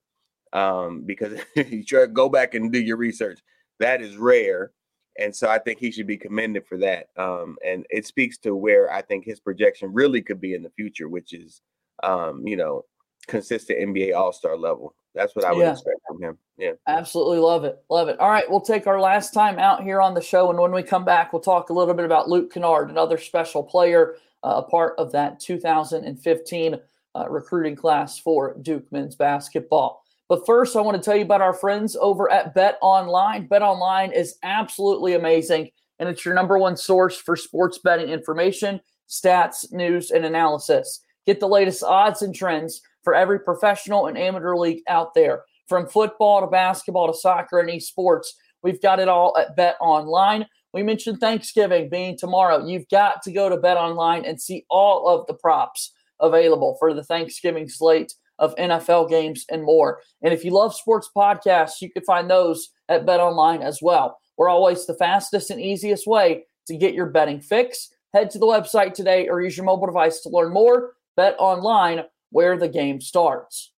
Um, 0.52 1.02
because 1.04 1.40
you 1.56 1.82
try 1.82 2.02
to 2.02 2.06
go 2.06 2.28
back 2.28 2.54
and 2.54 2.70
do 2.70 2.80
your 2.80 2.96
research, 2.96 3.40
that 3.80 4.00
is 4.00 4.16
rare 4.16 4.70
and 5.18 5.34
so 5.34 5.48
I 5.48 5.58
think 5.58 5.78
he 5.78 5.90
should 5.90 6.06
be 6.06 6.16
commended 6.16 6.66
for 6.66 6.78
that. 6.78 7.08
Um, 7.16 7.56
and 7.64 7.86
it 7.90 8.06
speaks 8.06 8.38
to 8.38 8.54
where 8.54 8.92
I 8.92 9.02
think 9.02 9.24
his 9.24 9.40
projection 9.40 9.92
really 9.92 10.22
could 10.22 10.40
be 10.40 10.54
in 10.54 10.62
the 10.62 10.70
future, 10.70 11.08
which 11.08 11.32
is, 11.32 11.60
um, 12.02 12.46
you 12.46 12.56
know, 12.56 12.84
consistent 13.26 13.78
NBA 13.78 14.14
All 14.14 14.32
Star 14.32 14.56
level. 14.56 14.94
That's 15.14 15.36
what 15.36 15.44
I 15.44 15.52
would 15.52 15.60
yeah. 15.60 15.72
expect 15.72 16.00
from 16.08 16.20
him. 16.20 16.38
Yeah, 16.58 16.72
absolutely 16.88 17.38
love 17.38 17.64
it, 17.64 17.82
love 17.88 18.08
it. 18.08 18.18
All 18.18 18.30
right, 18.30 18.48
we'll 18.50 18.60
take 18.60 18.86
our 18.86 19.00
last 19.00 19.32
time 19.32 19.58
out 19.58 19.82
here 19.82 20.00
on 20.00 20.14
the 20.14 20.20
show, 20.20 20.50
and 20.50 20.58
when 20.58 20.72
we 20.72 20.82
come 20.82 21.04
back, 21.04 21.32
we'll 21.32 21.42
talk 21.42 21.70
a 21.70 21.72
little 21.72 21.94
bit 21.94 22.04
about 22.04 22.28
Luke 22.28 22.52
Kennard, 22.52 22.90
another 22.90 23.18
special 23.18 23.62
player, 23.62 24.16
uh, 24.42 24.62
a 24.64 24.68
part 24.68 24.94
of 24.98 25.12
that 25.12 25.38
2015 25.40 26.80
uh, 27.16 27.26
recruiting 27.28 27.76
class 27.76 28.18
for 28.18 28.56
Duke 28.60 28.90
men's 28.90 29.14
basketball. 29.14 30.03
But 30.28 30.46
first, 30.46 30.74
I 30.74 30.80
want 30.80 30.96
to 30.96 31.02
tell 31.02 31.16
you 31.16 31.24
about 31.24 31.42
our 31.42 31.52
friends 31.52 31.96
over 32.00 32.30
at 32.30 32.54
Bet 32.54 32.78
Online. 32.80 33.46
Bet 33.46 33.62
Online 33.62 34.10
is 34.10 34.36
absolutely 34.42 35.14
amazing, 35.14 35.70
and 35.98 36.08
it's 36.08 36.24
your 36.24 36.34
number 36.34 36.58
one 36.58 36.76
source 36.76 37.16
for 37.16 37.36
sports 37.36 37.78
betting 37.78 38.08
information, 38.08 38.80
stats, 39.08 39.70
news, 39.70 40.10
and 40.10 40.24
analysis. 40.24 41.00
Get 41.26 41.40
the 41.40 41.48
latest 41.48 41.82
odds 41.82 42.22
and 42.22 42.34
trends 42.34 42.80
for 43.02 43.14
every 43.14 43.38
professional 43.38 44.06
and 44.06 44.16
amateur 44.16 44.56
league 44.56 44.82
out 44.88 45.14
there. 45.14 45.44
From 45.68 45.86
football 45.86 46.40
to 46.40 46.46
basketball 46.46 47.12
to 47.12 47.18
soccer 47.18 47.60
and 47.60 47.68
esports, 47.68 48.26
we've 48.62 48.80
got 48.80 49.00
it 49.00 49.08
all 49.08 49.36
at 49.38 49.56
Bet 49.56 49.76
Online. 49.80 50.46
We 50.72 50.82
mentioned 50.82 51.20
Thanksgiving 51.20 51.88
being 51.90 52.16
tomorrow. 52.18 52.66
You've 52.66 52.88
got 52.88 53.22
to 53.22 53.32
go 53.32 53.48
to 53.48 53.56
Bet 53.58 53.76
Online 53.76 54.24
and 54.24 54.40
see 54.40 54.64
all 54.70 55.06
of 55.06 55.26
the 55.26 55.34
props 55.34 55.92
available 56.20 56.76
for 56.78 56.94
the 56.94 57.04
Thanksgiving 57.04 57.68
slate 57.68 58.12
of 58.38 58.54
NFL 58.56 59.08
games 59.08 59.44
and 59.50 59.62
more. 59.62 60.00
And 60.22 60.32
if 60.32 60.44
you 60.44 60.50
love 60.50 60.74
sports 60.74 61.10
podcasts, 61.16 61.80
you 61.80 61.90
can 61.90 62.04
find 62.04 62.28
those 62.28 62.70
at 62.88 63.06
Bet 63.06 63.20
Online 63.20 63.62
as 63.62 63.80
well. 63.80 64.18
We're 64.36 64.48
always 64.48 64.86
the 64.86 64.94
fastest 64.94 65.50
and 65.50 65.60
easiest 65.60 66.06
way 66.06 66.44
to 66.66 66.76
get 66.76 66.94
your 66.94 67.06
betting 67.06 67.40
fix. 67.40 67.90
Head 68.12 68.30
to 68.30 68.38
the 68.38 68.46
website 68.46 68.94
today 68.94 69.28
or 69.28 69.42
use 69.42 69.56
your 69.56 69.66
mobile 69.66 69.86
device 69.86 70.20
to 70.20 70.28
learn 70.28 70.52
more. 70.52 70.94
Bet 71.16 71.36
Online, 71.38 72.02
where 72.30 72.58
the 72.58 72.68
game 72.68 73.00
starts. 73.00 73.72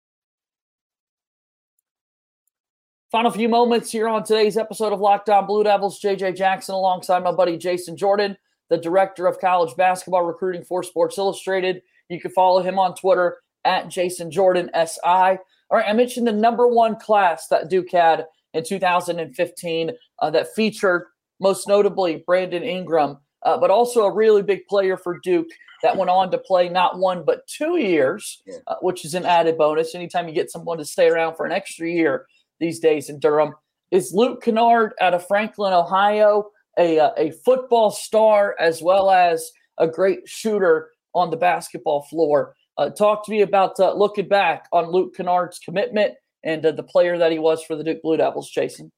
Final 3.11 3.31
few 3.31 3.47
moments 3.47 3.91
here 3.91 4.09
on 4.09 4.23
today's 4.23 4.57
episode 4.57 4.91
of 4.91 4.99
Locked 4.99 5.29
On 5.29 5.45
Blue 5.45 5.63
Devils. 5.63 6.01
JJ 6.01 6.35
Jackson 6.35 6.75
alongside 6.75 7.23
my 7.23 7.31
buddy 7.31 7.57
Jason 7.57 7.95
Jordan, 7.95 8.35
the 8.69 8.77
director 8.77 9.27
of 9.27 9.39
college 9.39 9.75
basketball 9.77 10.23
recruiting 10.23 10.65
for 10.65 10.83
Sports 10.83 11.17
Illustrated. 11.17 11.81
You 12.09 12.19
can 12.19 12.31
follow 12.31 12.61
him 12.61 12.77
on 12.77 12.95
Twitter 12.95 13.37
at 13.65 13.89
Jason 13.89 14.31
Jordan 14.31 14.69
SI. 14.73 15.01
All 15.03 15.37
right, 15.71 15.89
I 15.89 15.93
mentioned 15.93 16.27
the 16.27 16.31
number 16.31 16.67
one 16.67 16.95
class 16.95 17.47
that 17.47 17.69
Duke 17.69 17.91
had 17.91 18.25
in 18.53 18.63
2015 18.63 19.91
uh, 20.19 20.29
that 20.29 20.53
featured 20.55 21.03
most 21.39 21.67
notably 21.67 22.23
Brandon 22.25 22.63
Ingram, 22.63 23.17
uh, 23.43 23.57
but 23.57 23.69
also 23.69 24.05
a 24.05 24.13
really 24.13 24.41
big 24.41 24.65
player 24.67 24.95
for 24.95 25.19
Duke 25.19 25.49
that 25.83 25.97
went 25.97 26.09
on 26.09 26.31
to 26.31 26.37
play 26.37 26.69
not 26.69 26.99
one 26.99 27.23
but 27.25 27.45
two 27.47 27.77
years, 27.77 28.41
yeah. 28.45 28.57
uh, 28.67 28.75
which 28.81 29.03
is 29.03 29.13
an 29.13 29.25
added 29.25 29.57
bonus. 29.57 29.93
Anytime 29.93 30.27
you 30.27 30.33
get 30.33 30.51
someone 30.51 30.77
to 30.77 30.85
stay 30.85 31.07
around 31.07 31.35
for 31.35 31.45
an 31.45 31.51
extra 31.51 31.89
year 31.89 32.25
these 32.59 32.79
days 32.79 33.09
in 33.09 33.19
Durham, 33.19 33.53
is 33.91 34.13
Luke 34.13 34.41
Kennard 34.43 34.93
out 34.99 35.13
of 35.13 35.27
Franklin, 35.27 35.73
Ohio, 35.73 36.49
a, 36.77 36.99
uh, 36.99 37.11
a 37.17 37.31
football 37.31 37.91
star 37.91 38.55
as 38.59 38.81
well 38.81 39.11
as 39.11 39.51
a 39.77 39.87
great 39.87 40.27
shooter 40.27 40.91
on 41.13 41.29
the 41.29 41.37
basketball 41.37 42.03
floor. 42.03 42.55
Uh, 42.77 42.89
talk 42.89 43.25
to 43.25 43.31
me 43.31 43.41
about 43.41 43.79
uh, 43.79 43.93
looking 43.93 44.27
back 44.27 44.67
on 44.71 44.91
Luke 44.91 45.15
Kennard's 45.15 45.59
commitment 45.59 46.13
and 46.43 46.65
uh, 46.65 46.71
the 46.71 46.83
player 46.83 47.17
that 47.17 47.31
he 47.31 47.39
was 47.39 47.63
for 47.63 47.75
the 47.75 47.83
Duke 47.83 48.01
Blue 48.01 48.17
Devils, 48.17 48.49
Jason. 48.49 48.91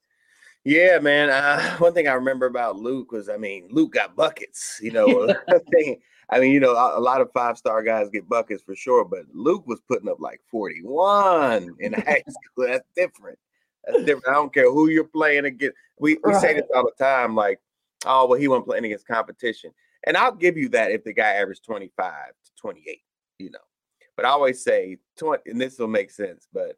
Yeah, 0.64 1.00
man. 1.00 1.30
Uh, 1.30 1.78
one 1.78 1.94
thing 1.94 2.08
I 2.08 2.14
remember 2.14 2.46
about 2.46 2.78
Luke 2.78 3.12
was, 3.12 3.30
I 3.30 3.38
mean, 3.38 3.68
Luke 3.72 3.94
got 3.94 4.16
buckets. 4.16 4.80
You 4.82 4.92
know, 4.92 5.34
I 6.30 6.40
mean, 6.40 6.52
you 6.52 6.60
know, 6.60 6.74
a, 6.74 7.00
lot 7.00 7.22
of 7.22 7.32
five 7.34 7.58
star 7.58 7.82
guys 7.84 8.10
get 8.10 8.28
buckets 8.28 8.64
for 8.64 8.76
sure, 8.76 9.06
but 9.06 9.22
Luke 9.34 9.66
was 9.66 9.80
putting 9.88 10.10
up 10.10 10.20
like 10.20 10.42
41 10.52 11.76
in 11.80 11.94
high 11.94 12.24
school. 12.28 12.68
That's 12.68 12.88
different. 12.96 13.40
That's 13.86 14.00
different. 14.00 14.28
I 14.28 14.34
don't 14.34 14.54
care 14.54 14.70
who 14.70 14.90
you're 14.90 15.06
playing 15.06 15.46
against. 15.46 15.78
We, 16.00 16.18
we 16.24 16.34
right. 16.34 16.42
say 16.42 16.54
this 16.56 16.66
all 16.76 16.84
the 16.84 17.04
time, 17.04 17.34
like, 17.34 17.60
oh, 18.06 18.28
well, 18.28 18.40
he 18.40 18.50
wasn't 18.50 18.68
playing 18.68 18.86
against 18.86 19.08
competition. 19.08 19.72
And 20.06 20.18
I'll 20.18 20.36
give 20.36 20.58
you 20.58 20.68
that 20.70 20.92
if 20.92 21.04
the 21.06 21.14
guy 21.14 21.34
averaged 21.36 21.64
25 21.64 22.12
to 22.12 22.52
28, 22.60 23.02
you 23.40 23.50
know. 23.52 23.60
But 24.16 24.26
I 24.26 24.30
always 24.30 24.64
say 24.64 24.98
20, 25.18 25.52
and 25.52 25.62
this 25.62 25.78
will 25.78 25.88
make 25.88 26.12
sense, 26.12 26.48
but 26.52 26.78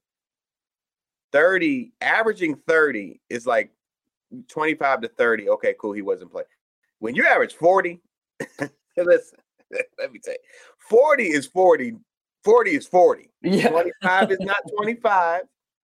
30, 1.31 1.93
averaging 2.01 2.55
30 2.67 3.21
is 3.29 3.45
like 3.47 3.71
25 4.47 5.01
to 5.01 5.07
30. 5.07 5.49
Okay, 5.49 5.75
cool. 5.79 5.93
He 5.93 6.01
wasn't 6.01 6.31
playing. 6.31 6.47
When 6.99 7.15
you 7.15 7.25
average 7.25 7.55
40, 7.55 8.01
Listen, 8.97 9.39
let 9.99 10.11
me 10.11 10.19
tell 10.19 10.33
you, 10.33 10.39
40 10.89 11.23
is 11.23 11.47
40. 11.47 11.95
40 12.43 12.71
is 12.71 12.87
40. 12.87 13.29
Yeah. 13.41 13.69
25 13.69 14.31
is 14.31 14.39
not 14.39 14.57
25, 14.77 15.41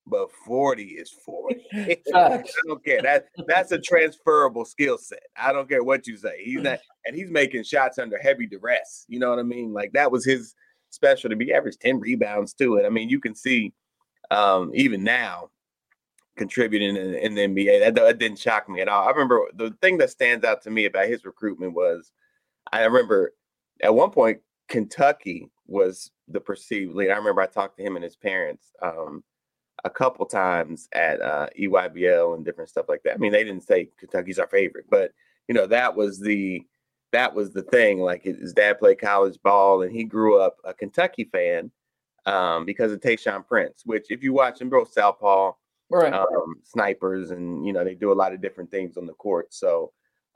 but 0.06 0.32
40 0.46 0.84
is 0.84 1.10
40. 1.10 1.66
I 2.14 2.44
don't 2.68 2.84
care. 2.84 3.02
That 3.02 3.28
that's 3.48 3.72
a 3.72 3.80
transferable 3.80 4.66
skill 4.66 4.98
set. 4.98 5.24
I 5.38 5.54
don't 5.54 5.70
care 5.70 5.84
what 5.84 6.08
you 6.08 6.18
say. 6.18 6.44
He's 6.44 6.62
not 6.62 6.80
and 7.06 7.16
he's 7.16 7.32
making 7.32 7.64
shots 7.64 7.98
under 7.98 8.18
heavy 8.18 8.48
duress. 8.48 9.06
You 9.08 9.20
know 9.20 9.30
what 9.30 9.40
I 9.40 9.44
mean? 9.44 9.74
Like 9.74 9.94
that 9.94 10.12
was 10.12 10.26
his 10.26 10.56
specialty. 10.90 11.44
He 11.44 11.54
averaged 11.54 11.82
10 11.82 12.00
rebounds 12.00 12.54
to 12.56 12.76
it. 12.78 12.86
I 12.86 12.90
mean, 12.90 13.10
you 13.10 13.20
can 13.20 13.36
see 13.36 13.74
um 14.32 14.72
even 14.74 15.04
now 15.04 15.50
contributing 16.36 16.96
in, 16.96 17.14
in 17.16 17.36
the 17.36 17.48
NBA. 17.48 17.80
That, 17.80 17.96
that 17.96 18.18
didn't 18.18 18.40
shock 18.40 18.68
me 18.68 18.82
at 18.82 18.88
all. 18.88 19.08
I 19.08 19.12
remember 19.12 19.42
the 19.54 19.72
thing 19.82 19.98
that 20.00 20.10
stands 20.10 20.44
out 20.44 20.64
to 20.64 20.72
me 20.72 20.86
about 20.86 21.08
his 21.08 21.26
recruitment 21.26 21.74
was 21.74 22.12
I 22.72 22.84
remember 22.84 23.34
at 23.82 23.94
one 23.94 24.12
point 24.12 24.40
Kentucky 24.68 25.50
was 25.68 26.12
the 26.28 26.40
perceived 26.40 26.94
lead. 26.94 27.12
I 27.12 27.18
remember 27.18 27.42
I 27.42 27.48
talked 27.48 27.78
to 27.78 27.84
him 27.84 27.96
and 27.96 28.04
his 28.04 28.16
parents 28.16 28.72
um, 28.82 29.24
a 29.84 29.90
couple 29.90 30.26
times 30.26 30.88
at 30.94 31.22
uh, 31.22 31.48
EYBL 31.60 32.36
and 32.36 32.46
different 32.46 32.70
stuff 32.70 32.86
like 32.88 33.04
that. 33.04 33.14
I 33.16 33.18
mean, 33.18 33.32
they 33.32 33.44
didn't 33.44 33.64
say 33.64 33.90
Kentucky's 34.00 34.40
our 34.40 34.48
favorite, 34.48 34.86
but 34.90 35.12
you 35.48 35.54
know 35.56 35.68
that 35.68 35.96
was 35.96 36.20
the 36.20 36.62
that 37.12 37.36
was 37.36 37.52
the 37.52 37.64
thing. 37.64 38.00
Like 38.00 38.24
his 38.24 38.54
dad 38.54 38.80
played 38.80 39.00
college 39.00 39.38
ball, 39.44 39.82
and 39.82 39.92
he 39.92 40.04
grew 40.04 40.40
up 40.40 40.58
a 40.64 40.74
Kentucky 40.74 41.26
fan 41.26 41.70
um, 42.26 42.66
because 42.66 42.92
of 42.92 43.02
Tayshaun 43.02 43.46
Prince. 43.46 43.84
Which, 43.86 44.06
if 44.10 44.24
you 44.24 44.34
watch 44.34 44.60
them, 44.60 44.70
both 44.70 44.92
southpaw 44.92 45.54
Right. 45.90 46.14
um, 46.14 46.56
snipers, 46.64 47.30
and 47.32 47.66
you 47.66 47.74
know 47.74 47.84
they 47.84 47.94
do 47.94 48.12
a 48.12 48.16
lot 48.16 48.34
of 48.34 48.42
different 48.42 48.72
things 48.72 48.98
on 48.98 49.06
the 49.06 49.14
court. 49.14 49.54
So, 49.54 49.92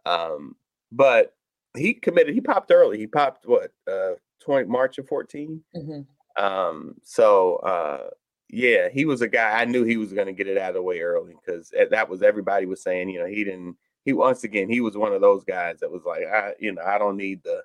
um, 0.05 0.55
but 0.91 1.33
he 1.75 1.93
committed. 1.93 2.33
He 2.35 2.41
popped 2.41 2.71
early. 2.71 2.97
He 2.97 3.07
popped 3.07 3.47
what 3.47 3.71
uh, 3.89 4.11
twenty 4.39 4.67
March 4.67 4.97
of 4.99 5.07
fourteen. 5.07 5.63
hmm 5.73 6.01
Um, 6.35 6.95
so 7.03 7.55
uh, 7.57 8.09
yeah, 8.49 8.89
he 8.89 9.05
was 9.05 9.21
a 9.21 9.27
guy. 9.27 9.59
I 9.59 9.65
knew 9.65 9.83
he 9.83 9.97
was 9.97 10.13
going 10.13 10.27
to 10.27 10.33
get 10.33 10.47
it 10.47 10.57
out 10.57 10.69
of 10.69 10.75
the 10.75 10.81
way 10.81 11.01
early 11.01 11.35
because 11.45 11.73
that 11.91 12.09
was 12.09 12.21
everybody 12.21 12.65
was 12.65 12.81
saying. 12.81 13.09
You 13.09 13.19
know, 13.19 13.25
he 13.25 13.43
didn't. 13.43 13.75
He 14.05 14.13
once 14.13 14.43
again, 14.45 14.69
he 14.69 14.79
was 14.79 14.95
one 14.95 15.11
of 15.11 15.21
those 15.21 15.43
guys 15.43 15.79
that 15.81 15.91
was 15.91 16.03
like, 16.05 16.23
I, 16.25 16.53
you 16.59 16.71
know, 16.71 16.81
I 16.81 16.97
don't 16.97 17.17
need 17.17 17.43
the 17.43 17.61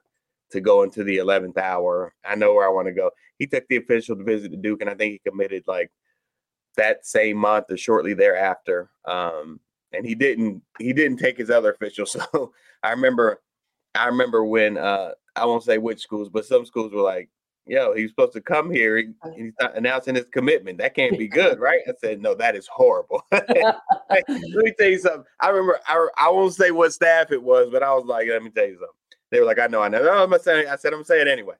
to 0.50 0.60
go 0.60 0.82
into 0.82 1.04
the 1.04 1.18
eleventh 1.18 1.56
hour. 1.56 2.12
I 2.24 2.34
know 2.34 2.54
where 2.54 2.66
I 2.66 2.72
want 2.72 2.88
to 2.88 2.92
go. 2.92 3.10
He 3.38 3.46
took 3.46 3.66
the 3.68 3.76
official 3.76 4.16
to 4.16 4.24
visit 4.24 4.50
the 4.50 4.56
Duke, 4.56 4.80
and 4.80 4.90
I 4.90 4.94
think 4.94 5.12
he 5.12 5.30
committed 5.30 5.64
like 5.66 5.90
that 6.76 7.06
same 7.06 7.36
month 7.36 7.66
or 7.70 7.76
shortly 7.76 8.14
thereafter. 8.14 8.90
Um, 9.04 9.60
and 9.92 10.04
he 10.04 10.14
didn't 10.14 10.62
he 10.78 10.92
didn't 10.92 11.18
take 11.18 11.38
his 11.38 11.50
other 11.50 11.72
official. 11.72 12.06
So 12.32 12.52
I 12.82 12.90
remember 12.90 13.40
I 13.94 14.06
remember 14.06 14.44
when 14.44 14.78
uh, 14.78 15.12
I 15.36 15.46
won't 15.46 15.62
say 15.62 15.78
which 15.78 16.00
schools, 16.00 16.28
but 16.28 16.46
some 16.46 16.64
schools 16.66 16.92
were 16.92 17.02
like, 17.02 17.28
"Yo, 17.66 17.94
he's 17.94 18.10
supposed 18.10 18.32
to 18.32 18.40
come 18.40 18.70
here. 18.70 18.98
He, 18.98 19.08
uh. 19.22 19.30
he's 19.30 19.52
not 19.60 19.76
announcing 19.76 20.14
his 20.14 20.26
commitment. 20.32 20.78
That 20.78 20.94
can't 20.94 21.18
be 21.18 21.28
good, 21.28 21.58
right?" 21.60 21.80
I 21.86 21.92
said, 22.00 22.20
"No, 22.20 22.34
that 22.34 22.56
is 22.56 22.66
horrible." 22.68 23.24
Hey, 24.10 24.22
let 24.28 24.64
me 24.66 24.74
tell 24.78 24.90
you 24.90 24.98
something. 24.98 25.24
I 25.40 25.48
remember 25.48 25.80
I, 25.86 26.06
I 26.18 26.28
won't 26.28 26.52
say 26.52 26.70
what 26.70 26.92
staff 26.92 27.32
it 27.32 27.42
was, 27.42 27.70
but 27.72 27.82
I 27.82 27.94
was 27.94 28.04
like, 28.04 28.28
"Let 28.28 28.42
me 28.42 28.50
tell 28.50 28.66
you 28.66 28.74
something." 28.74 28.88
They 29.30 29.40
were 29.40 29.46
like, 29.46 29.58
"I 29.58 29.68
know, 29.68 29.80
I 29.80 29.88
know." 29.88 30.02
No, 30.02 30.22
I'm 30.22 30.28
gonna 30.28 30.42
say. 30.42 30.66
I 30.66 30.76
said, 30.76 30.92
"I'm 30.92 31.02
it 31.08 31.28
anyway." 31.28 31.54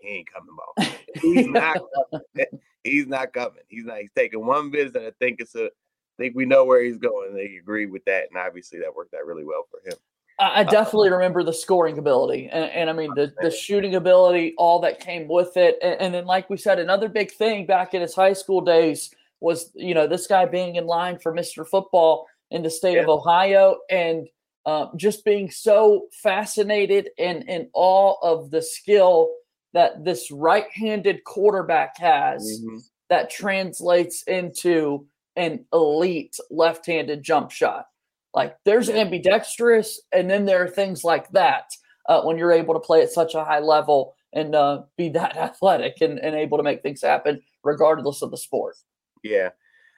He 0.00 0.08
ain't 0.08 0.32
coming, 0.32 0.56
ball. 0.56 0.86
He's 1.20 1.46
not 1.46 1.76
coming. 2.10 2.46
he's 2.84 3.06
not 3.06 3.32
coming. 3.34 3.62
He's 3.68 3.84
not. 3.84 3.98
He's 3.98 4.10
taking 4.16 4.46
one 4.46 4.72
visit. 4.72 4.96
I 4.96 5.12
think 5.18 5.40
it's 5.40 5.54
a. 5.54 5.66
I 5.66 6.22
think 6.22 6.34
we 6.34 6.46
know 6.46 6.64
where 6.64 6.82
he's 6.82 6.96
going. 6.98 7.34
They 7.34 7.56
agree 7.60 7.86
with 7.86 8.04
that, 8.06 8.28
and 8.30 8.38
obviously 8.38 8.78
that 8.80 8.94
worked 8.94 9.14
out 9.14 9.26
really 9.26 9.44
well 9.44 9.66
for 9.70 9.80
him. 9.86 9.96
I 10.40 10.60
I 10.60 10.64
definitely 10.64 11.10
remember 11.10 11.42
the 11.44 11.52
scoring 11.52 11.98
ability, 11.98 12.48
and, 12.50 12.64
and 12.70 12.90
I 12.90 12.92
mean 12.92 13.12
the, 13.14 13.32
the 13.40 13.50
shooting 13.50 13.94
ability, 13.94 14.54
all 14.56 14.80
that 14.80 14.98
came 15.00 15.28
with 15.28 15.56
it, 15.56 15.78
and, 15.82 16.00
and 16.00 16.14
then 16.14 16.24
like 16.26 16.48
we 16.50 16.56
said, 16.56 16.78
another 16.78 17.08
big 17.08 17.30
thing 17.30 17.66
back 17.66 17.94
in 17.94 18.00
his 18.00 18.14
high 18.14 18.32
school 18.32 18.60
days 18.60 19.14
was 19.40 19.70
you 19.74 19.94
know 19.94 20.06
this 20.06 20.26
guy 20.26 20.46
being 20.46 20.76
in 20.76 20.86
line 20.86 21.18
for 21.18 21.32
Mr. 21.32 21.66
Football 21.66 22.26
in 22.50 22.62
the 22.62 22.70
state 22.70 22.98
of 22.98 23.08
Ohio, 23.08 23.76
and 23.90 24.28
uh, 24.66 24.86
just 24.96 25.24
being 25.24 25.50
so 25.50 26.06
fascinated 26.12 27.10
and 27.18 27.48
in 27.48 27.68
awe 27.72 28.14
of 28.22 28.50
the 28.50 28.60
skill 28.62 29.30
that 29.72 30.04
this 30.04 30.30
right-handed 30.30 31.22
quarterback 31.24 31.96
has 31.96 32.60
Mhm. 32.60 32.82
that 33.08 33.30
translates 33.30 34.22
into 34.24 35.06
an 35.36 35.64
elite 35.72 36.36
left-handed 36.50 37.22
jump 37.22 37.50
shot. 37.50 37.86
Like 38.34 38.56
there's 38.64 38.88
ambidextrous, 38.88 40.00
and 40.12 40.30
then 40.30 40.44
there 40.44 40.62
are 40.62 40.68
things 40.68 41.02
like 41.04 41.30
that 41.30 41.70
uh, 42.08 42.22
when 42.22 42.38
you're 42.38 42.52
able 42.52 42.74
to 42.74 42.80
play 42.80 43.02
at 43.02 43.10
such 43.10 43.34
a 43.34 43.44
high 43.44 43.58
level 43.58 44.14
and 44.32 44.54
uh, 44.54 44.82
be 44.96 45.08
that 45.10 45.36
athletic 45.36 46.00
and, 46.00 46.18
and 46.18 46.34
able 46.34 46.58
to 46.58 46.64
make 46.64 46.82
things 46.82 47.02
happen 47.02 47.40
regardless 47.64 48.22
of 48.22 48.30
the 48.30 48.36
sport. 48.36 48.76
Yeah, 49.22 49.50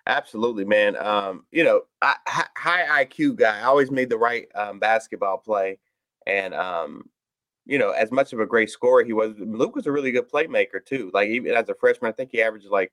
absolutely, 0.06 0.64
man. 0.64 0.96
Um, 0.96 1.44
you 1.50 1.64
know, 1.64 1.82
I, 2.00 2.14
high 2.26 3.04
IQ 3.04 3.36
guy. 3.36 3.60
I 3.60 3.64
always 3.64 3.90
made 3.90 4.10
the 4.10 4.18
right 4.18 4.46
um, 4.54 4.78
basketball 4.78 5.38
play, 5.38 5.78
and 6.26 6.54
um, 6.54 7.04
you 7.66 7.78
know, 7.78 7.90
as 7.90 8.10
much 8.10 8.32
of 8.32 8.40
a 8.40 8.46
great 8.46 8.70
scorer 8.70 9.04
he 9.04 9.12
was, 9.12 9.34
Luke 9.38 9.76
was 9.76 9.86
a 9.86 9.92
really 9.92 10.10
good 10.10 10.30
playmaker 10.30 10.84
too. 10.84 11.10
Like 11.14 11.28
even 11.28 11.54
as 11.54 11.68
a 11.68 11.74
freshman, 11.74 12.10
I 12.10 12.12
think 12.12 12.30
he 12.32 12.42
averaged 12.42 12.66
like 12.66 12.92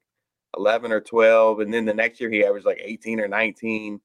eleven 0.55 0.91
or 0.91 1.01
twelve, 1.01 1.59
and 1.59 1.73
then 1.73 1.85
the 1.85 1.93
next 1.93 2.19
year 2.19 2.29
he 2.29 2.45
averaged 2.45 2.65
like 2.65 2.81
eighteen 2.83 3.19
or 3.19 3.27
nineteen. 3.27 4.01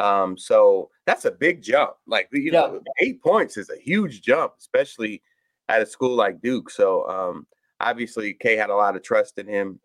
Um, 0.00 0.38
so 0.38 0.90
that's 1.04 1.26
a 1.26 1.30
big 1.30 1.62
jump. 1.62 1.92
Like 2.06 2.28
you 2.32 2.50
Yeah. 2.52 2.60
know, 2.60 2.80
eight 3.00 3.22
points 3.22 3.56
is 3.56 3.68
a 3.70 3.76
huge 3.76 4.22
jump, 4.22 4.54
especially 4.58 5.22
at 5.68 5.82
a 5.82 5.86
school 5.86 6.16
like 6.16 6.40
Duke. 6.40 6.70
So 6.70 7.08
um, 7.08 7.46
obviously, 7.80 8.32
K 8.34 8.56
had 8.56 8.70
a 8.70 8.74
lot 8.74 8.96
of 8.96 9.02
trust 9.02 9.38
in 9.38 9.46
him 9.46 9.78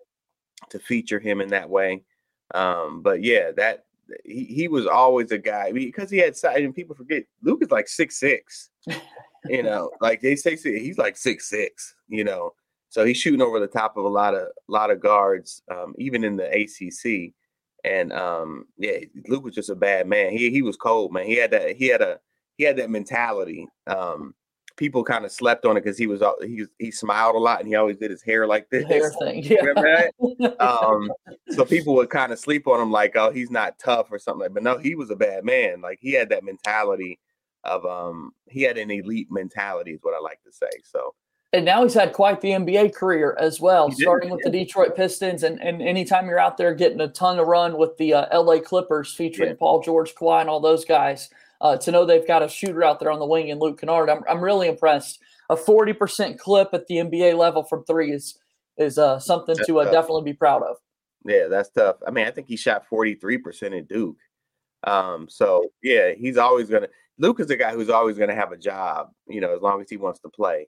to 0.69 0.79
feature 0.79 1.19
him 1.19 1.41
in 1.41 1.49
that 1.49 1.69
way. 1.69 2.03
Um, 2.53 3.01
but 3.01 3.21
yeah, 3.23 3.51
that 3.57 3.85
he, 4.23 4.45
he 4.45 4.67
was 4.67 4.87
always 4.87 5.31
a 5.31 5.37
guy 5.37 5.71
because 5.73 6.09
he 6.09 6.17
had 6.17 6.37
size, 6.37 6.59
and 6.63 6.73
people 6.73 6.95
forget 6.95 7.23
Luke 7.41 7.61
is 7.61 7.71
like 7.71 7.87
six 7.89 8.17
six. 8.19 8.69
you 9.45 9.63
know, 9.63 9.91
like 9.99 10.21
they 10.21 10.35
say 10.37 10.55
he's 10.55 10.97
like 10.97 11.17
six 11.17 11.49
six. 11.49 11.93
You 12.07 12.23
know, 12.23 12.53
so 12.87 13.03
he's 13.03 13.17
shooting 13.17 13.41
over 13.41 13.59
the 13.59 13.67
top 13.67 13.97
of 13.97 14.05
a 14.05 14.09
lot 14.09 14.33
of 14.33 14.43
a 14.43 14.71
lot 14.71 14.91
of 14.91 15.01
guards, 15.01 15.61
um, 15.69 15.93
even 15.97 16.23
in 16.23 16.37
the 16.37 16.47
ACC. 16.47 17.33
And 17.85 18.11
um, 18.13 18.65
yeah, 18.77 18.97
Luke 19.27 19.43
was 19.43 19.53
just 19.53 19.69
a 19.69 19.75
bad 19.75 20.07
man. 20.07 20.31
He 20.31 20.49
he 20.49 20.61
was 20.63 20.75
cold, 20.75 21.13
man. 21.13 21.27
He 21.27 21.35
had 21.35 21.51
that 21.51 21.75
he 21.75 21.87
had 21.87 22.01
a 22.01 22.19
he 22.57 22.63
had 22.63 22.77
that 22.77 22.89
mentality. 22.89 23.67
Um, 23.85 24.33
people 24.75 25.03
kind 25.03 25.23
of 25.23 25.31
slept 25.31 25.65
on 25.65 25.77
it 25.77 25.83
because 25.83 25.97
he 25.97 26.07
was 26.07 26.23
he 26.41 26.65
he 26.79 26.89
smiled 26.89 27.35
a 27.35 27.39
lot 27.39 27.59
and 27.59 27.67
he 27.67 27.75
always 27.75 27.97
did 27.97 28.09
his 28.11 28.23
hair 28.23 28.47
like 28.47 28.67
The 28.71 28.79
this. 28.79 28.87
hair 28.87 29.11
thing. 29.11 29.43
Yeah. 29.43 30.49
Um, 30.59 31.11
so 31.51 31.63
people 31.63 31.93
would 31.95 32.09
kind 32.09 32.31
of 32.31 32.39
sleep 32.39 32.67
on 32.67 32.81
him 32.81 32.91
like, 32.91 33.15
oh, 33.15 33.31
he's 33.31 33.51
not 33.51 33.77
tough 33.77 34.07
or 34.11 34.17
something 34.19 34.41
like. 34.41 34.53
But 34.53 34.63
no, 34.63 34.77
he 34.79 34.95
was 34.95 35.11
a 35.11 35.15
bad 35.15 35.45
man. 35.45 35.81
Like 35.81 35.99
he 36.01 36.11
had 36.11 36.29
that 36.29 36.43
mentality 36.43 37.19
of 37.63 37.85
um, 37.85 38.31
he 38.49 38.63
had 38.63 38.77
an 38.77 38.89
elite 38.91 39.27
mentality, 39.31 39.91
is 39.91 39.99
what 40.01 40.15
I 40.15 40.19
like 40.19 40.41
to 40.43 40.51
say. 40.51 40.69
So 40.83 41.13
and 41.55 41.65
now 41.65 41.83
he's 41.83 41.93
had 41.93 42.13
quite 42.13 42.41
the 42.41 42.49
NBA 42.49 42.93
career 42.93 43.35
as 43.39 43.59
well, 43.61 43.87
He 43.89 43.95
did, 43.95 44.03
starting 44.03 44.29
with 44.29 44.41
the 44.43 44.49
Detroit 44.49 44.95
Pistons. 44.95 45.43
And, 45.43 45.61
and 45.61 45.81
anytime 45.81 46.27
you're 46.27 46.39
out 46.39 46.57
there 46.57 46.73
getting 46.73 46.99
a 47.01 47.07
ton 47.07 47.39
of 47.39 47.47
run 47.47 47.77
with 47.77 47.97
the 47.97 48.13
uh, 48.13 48.41
LA 48.41 48.59
Clippers 48.59 49.13
featuring 49.13 49.49
Yeah. 49.49 49.55
Paul 49.57 49.81
George, 49.81 50.13
Kawhi, 50.15 50.41
and 50.41 50.49
all 50.49 50.59
those 50.59 50.83
guys, 50.85 51.29
uh, 51.61 51.77
to 51.77 51.91
know 51.91 52.05
they've 52.05 52.27
got 52.27 52.43
a 52.43 52.49
shooter 52.49 52.83
out 52.83 52.99
there 52.99 53.09
on 53.11 53.19
the 53.19 53.25
wing 53.25 53.47
in 53.47 53.59
Luke 53.59 53.79
Kennard, 53.79 54.09
I'm, 54.09 54.23
I'm 54.29 54.41
really 54.43 54.67
impressed. 54.67 55.19
A 55.49 55.55
40% 55.55 56.37
clip 56.37 56.69
at 56.73 56.87
the 56.87 56.95
NBA 56.95 57.37
level 57.37 57.63
from 57.63 57.83
three 57.85 58.11
is 58.11 58.39
is 58.77 58.97
uh, 58.97 59.17
something 59.19 59.55
to 59.65 59.79
uh, 59.79 59.83
That's 59.85 59.95
definitely 59.95 60.23
be 60.23 60.33
proud 60.33 60.61
of. 60.63 60.75
yeah, 61.25 61.47
that's 61.47 61.69
tough. 61.69 61.95
I 62.05 62.11
mean, 62.11 62.27
I 62.27 62.31
think 62.31 62.47
he 62.47 62.57
shot 62.57 62.85
forty 62.85 63.15
three 63.15 63.37
percent 63.37 63.73
at 63.73 63.87
Duke. 63.87 64.17
Um, 64.83 65.27
so 65.29 65.69
yeah, 65.81 66.11
he's 66.11 66.37
always 66.37 66.69
gonna. 66.69 66.89
Luke 67.17 67.39
is 67.39 67.49
a 67.49 67.55
guy 67.55 67.73
who's 67.73 67.89
always 67.89 68.17
gonna 68.17 68.35
have 68.35 68.51
a 68.51 68.57
job. 68.57 69.11
You 69.27 69.39
know, 69.39 69.55
as 69.55 69.61
long 69.61 69.81
as 69.81 69.89
he 69.89 69.95
wants 69.97 70.19
to 70.21 70.29
play. 70.29 70.67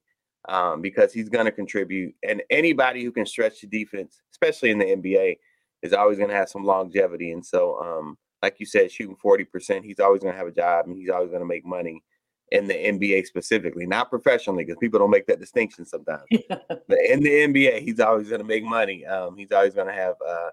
Um, 0.50 0.82
because 0.82 1.12
he's 1.12 1.28
going 1.28 1.44
to 1.44 1.52
contribute, 1.52 2.16
and 2.24 2.42
anybody 2.50 3.04
who 3.04 3.12
can 3.12 3.26
stretch 3.26 3.60
the 3.60 3.68
defense, 3.68 4.22
especially 4.32 4.72
in 4.72 4.78
the 4.78 4.86
NBA, 4.86 5.38
is 5.82 5.92
always 5.92 6.18
going 6.18 6.30
to 6.30 6.36
have 6.36 6.48
some 6.48 6.64
longevity. 6.64 7.32
And 7.32 7.46
so, 7.46 7.78
um, 7.82 8.18
like 8.42 8.58
you 8.60 8.66
said, 8.66 8.90
shooting 8.90 9.18
forty 9.18 9.44
percent, 9.44 9.84
he's 9.84 10.00
always 10.00 10.22
going 10.22 10.34
to 10.34 10.38
have 10.38 10.48
a 10.48 10.52
job, 10.52 10.88
and 10.88 10.96
he's 10.96 11.10
always 11.10 11.32
going 11.32 11.42
to 11.42 11.46
make 11.46 11.66
money 11.66 12.02
in 12.52 12.68
the 12.68 12.74
NBA 12.74 13.26
specifically, 13.26 13.86
not 13.86 14.10
professionally, 14.10 14.64
because 14.64 14.80
people 14.80 15.00
don't 15.00 15.10
make 15.10 15.28
that 15.28 15.40
distinction 15.40 15.86
sometimes. 15.86 16.24
but 16.50 17.00
in 17.10 17.22
the 17.22 17.30
NBA, 17.30 17.82
he's 17.82 18.00
always 18.00 18.30
going 18.30 18.42
to 18.42 18.48
make 18.48 18.64
money. 18.64 19.06
Um, 19.06 19.36
he's 19.36 19.52
always 19.52 19.74
going 19.74 19.88
to 19.88 19.94
have, 19.94 20.16
uh, 20.26 20.50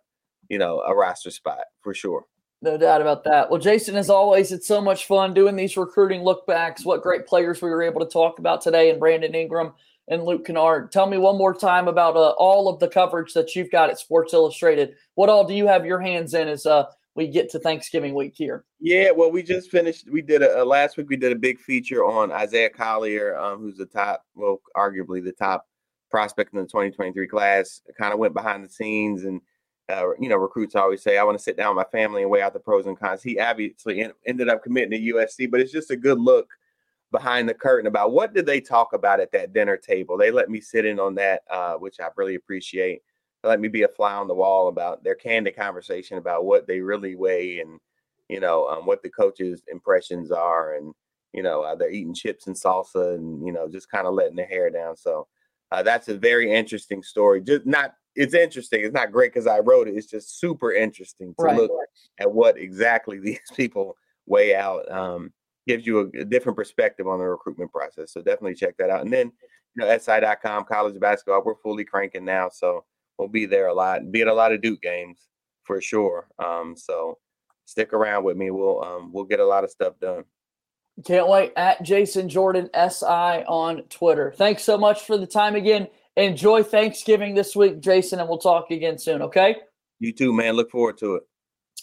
you 0.49 0.59
know, 0.59 0.81
a 0.81 0.95
roster 0.95 1.31
spot 1.31 1.65
for 1.83 1.95
sure. 1.95 2.25
No 2.65 2.79
doubt 2.79 3.03
about 3.03 3.25
that. 3.25 3.51
Well, 3.51 3.61
Jason, 3.61 3.95
as 3.95 4.09
always, 4.09 4.51
it's 4.51 4.67
so 4.67 4.81
much 4.81 5.05
fun 5.05 5.35
doing 5.35 5.55
these 5.55 5.77
recruiting 5.77 6.23
look 6.23 6.47
backs. 6.47 6.83
What 6.83 7.03
great 7.03 7.27
players 7.27 7.61
we 7.61 7.69
were 7.69 7.83
able 7.83 8.01
to 8.01 8.11
talk 8.11 8.39
about 8.39 8.63
today, 8.63 8.89
and 8.89 8.99
Brandon 8.99 9.35
Ingram 9.35 9.75
and 10.09 10.25
Luke 10.25 10.47
Kennard. 10.47 10.91
Tell 10.91 11.07
me 11.07 11.19
one 11.19 11.37
more 11.37 11.53
time 11.53 11.89
about 11.89 12.17
uh, 12.17 12.31
all 12.31 12.71
of 12.71 12.81
the 12.81 12.89
coverage 12.89 13.35
that 13.35 13.55
you've 13.55 13.71
got 13.71 13.91
at 13.91 13.99
Sports 13.99 14.33
Illustrated. 14.33 14.95
What 15.15 15.29
all 15.29 15.47
do 15.47 15.53
you 15.53 15.67
have 15.67 15.85
your 15.85 16.01
hands 16.01 16.33
in 16.33 16.49
as 16.49 16.65
uh, 16.65 16.87
we 17.15 17.29
get 17.29 17.51
to 17.51 17.59
Thanksgiving 17.59 18.15
week 18.15 18.33
here. 18.35 18.65
Yeah, 18.81 19.11
well, 19.11 19.31
we 19.31 19.43
just 19.43 19.71
finished. 19.71 20.09
We 20.11 20.23
did 20.23 20.43
a, 20.43 20.65
last 20.65 20.97
week. 20.97 21.11
We 21.11 21.17
did 21.17 21.33
a 21.33 21.37
big 21.37 21.61
feature 21.61 22.03
on 22.03 22.33
Isaiah 22.33 22.71
Collier, 22.71 23.37
um, 23.37 23.61
who's 23.61 23.77
the 23.77 23.85
top, 23.85 24.25
well, 24.35 24.63
arguably 24.75 25.23
the 25.23 25.33
top 25.33 25.67
prospect 26.11 26.55
in 26.55 26.61
the 26.61 26.65
2023 26.65 27.27
class. 27.27 27.83
Kind 27.99 28.15
of 28.15 28.19
went 28.19 28.33
behind 28.33 28.65
the 28.65 28.71
scenes, 28.71 29.25
and 29.25 29.43
uh, 29.91 30.15
you 30.19 30.29
know, 30.29 30.37
recruits 30.37 30.75
always 30.75 31.03
say, 31.03 31.19
"I 31.19 31.25
want 31.25 31.39
to 31.39 31.43
sit 31.43 31.57
down 31.57 31.77
with 31.77 31.87
my 31.87 31.99
family 31.99 32.23
and 32.23 32.31
weigh 32.31 32.43
out 32.43 32.53
the 32.53 32.61
pros 32.61 32.87
and 32.87 32.99
cons." 32.99 33.23
He 33.23 33.39
obviously 33.39 34.07
ended 34.27 34.49
up 34.49 34.63
committing 34.63 34.93
to 34.93 35.15
USC, 35.15 35.51
but 35.51 35.61
it's 35.61 35.73
just 35.73 35.91
a 35.91 35.97
good 35.97 36.19
look 36.19 36.49
behind 37.11 37.49
the 37.49 37.55
curtain 37.55 37.87
about 37.87 38.13
what 38.13 38.35
did 38.35 38.47
they 38.47 38.61
talk 38.61 38.93
about 38.93 39.21
at 39.21 39.31
that 39.33 39.53
dinner 39.53 39.77
table. 39.77 40.17
They 40.17 40.31
let 40.31 40.51
me 40.51 40.61
sit 40.61 40.85
in 40.85 40.99
on 40.99 41.15
that, 41.17 41.43
uh, 41.51 41.75
which 41.75 42.01
I 42.01 42.09
really 42.17 42.35
appreciate 42.35 43.03
let 43.45 43.61
me 43.61 43.69
be 43.69 43.83
a 43.83 43.89
fly 43.89 44.15
on 44.15 44.27
the 44.27 44.35
wall 44.35 44.69
about 44.69 45.05
their 45.05 45.15
candid 45.15 45.55
conversation 45.55 46.19
about 46.19 46.45
what 46.45 46.67
they 46.67 46.81
really 46.81 47.15
weigh 47.15 47.61
and 47.61 47.79
you 48.29 48.41
know 48.41 48.67
um, 48.69 48.87
what 48.87 49.03
the 49.03 49.11
coaches' 49.11 49.63
impressions 49.71 50.31
are, 50.31 50.75
and 50.75 50.95
you 51.33 51.43
know 51.43 51.63
uh, 51.63 51.75
they're 51.75 51.91
eating 51.91 52.15
chips 52.15 52.47
and 52.47 52.57
salsa, 52.57 53.15
and 53.15 53.47
you 53.47 53.53
know 53.53 53.69
just 53.69 53.91
kind 53.91 54.07
of 54.07 54.15
letting 54.15 54.37
their 54.37 54.47
hair 54.47 54.71
down. 54.71 54.97
So 54.97 55.29
uh, 55.71 55.83
that's 55.83 56.09
a 56.09 56.17
very 56.17 56.51
interesting 56.51 57.03
story. 57.03 57.43
Just 57.43 57.67
not 57.67 57.95
it's 58.15 58.35
interesting. 58.35 58.85
It's 58.85 58.95
not 58.95 59.13
great 59.13 59.33
because 59.33 59.47
I 59.47 59.59
wrote 59.59 59.89
it. 59.89 59.97
It's 59.97 60.07
just 60.07 60.39
super 60.39 60.73
interesting 60.73 61.35
to 61.39 61.45
right. 61.45 61.57
look 61.57 61.71
at 62.19 62.33
what 62.33 62.59
exactly 62.59 63.19
these 63.23 63.41
people 63.55 63.97
weigh 64.27 64.55
out. 64.55 64.91
Um, 64.91 65.33
gives 65.67 65.87
you 65.87 66.01
a, 66.01 66.21
a, 66.21 66.25
different 66.25 66.59
perspective 66.59 67.07
on 67.07 67.19
the 67.19 67.25
recruitment 67.25 67.73
process. 67.73 68.13
So 68.13 68.21
definitely 68.21 68.55
check 68.55 68.77
that 68.79 68.91
out. 68.91 69.01
And 69.01 69.13
then, 69.13 69.33
you 69.75 69.85
know, 69.85 69.99
SI.com, 69.99 70.65
college 70.65 71.01
basketball, 71.01 71.43
we're 71.43 71.55
fully 71.57 71.85
cranking 71.85 72.25
now. 72.25 72.51
So 72.51 72.85
we'll 73.19 73.29
be 73.29 73.47
there 73.47 73.69
a 73.69 73.75
lot, 73.75 74.11
be 74.13 74.21
at 74.21 74.29
a 74.29 74.35
lot 74.35 74.53
of 74.53 74.61
Duke 74.61 74.83
games 74.83 75.29
for 75.63 75.81
sure. 75.81 76.29
Um, 76.39 76.75
so 76.77 77.19
stick 77.65 77.93
around 77.93 78.25
with 78.25 78.37
me. 78.37 78.51
We'll 78.51 78.83
um, 78.85 79.11
we'll 79.13 79.25
get 79.25 79.41
a 79.41 79.47
lot 79.47 79.65
of 79.65 79.71
stuff 79.71 79.95
done. 80.01 80.25
Can't 81.05 81.29
wait. 81.29 81.53
At 81.57 81.83
Jason 81.83 82.29
Jordan 82.29 82.71
SI 82.73 83.45
on 83.49 83.83
Twitter. 83.89 84.33
Thanks 84.37 84.63
so 84.63 84.79
much 84.79 85.03
for 85.03 85.17
the 85.17 85.27
time 85.27 85.57
again. 85.57 85.89
Enjoy 86.17 86.63
Thanksgiving 86.63 87.35
this 87.35 87.57
week, 87.57 87.81
Jason, 87.81 88.21
and 88.21 88.29
we'll 88.29 88.39
talk 88.39 88.71
again 88.71 88.99
soon. 88.99 89.23
Okay. 89.23 89.57
You 89.99 90.13
too, 90.13 90.33
man. 90.33 90.55
Look 90.55 90.71
forward 90.71 90.99
to 90.99 91.17
it. 91.17 91.25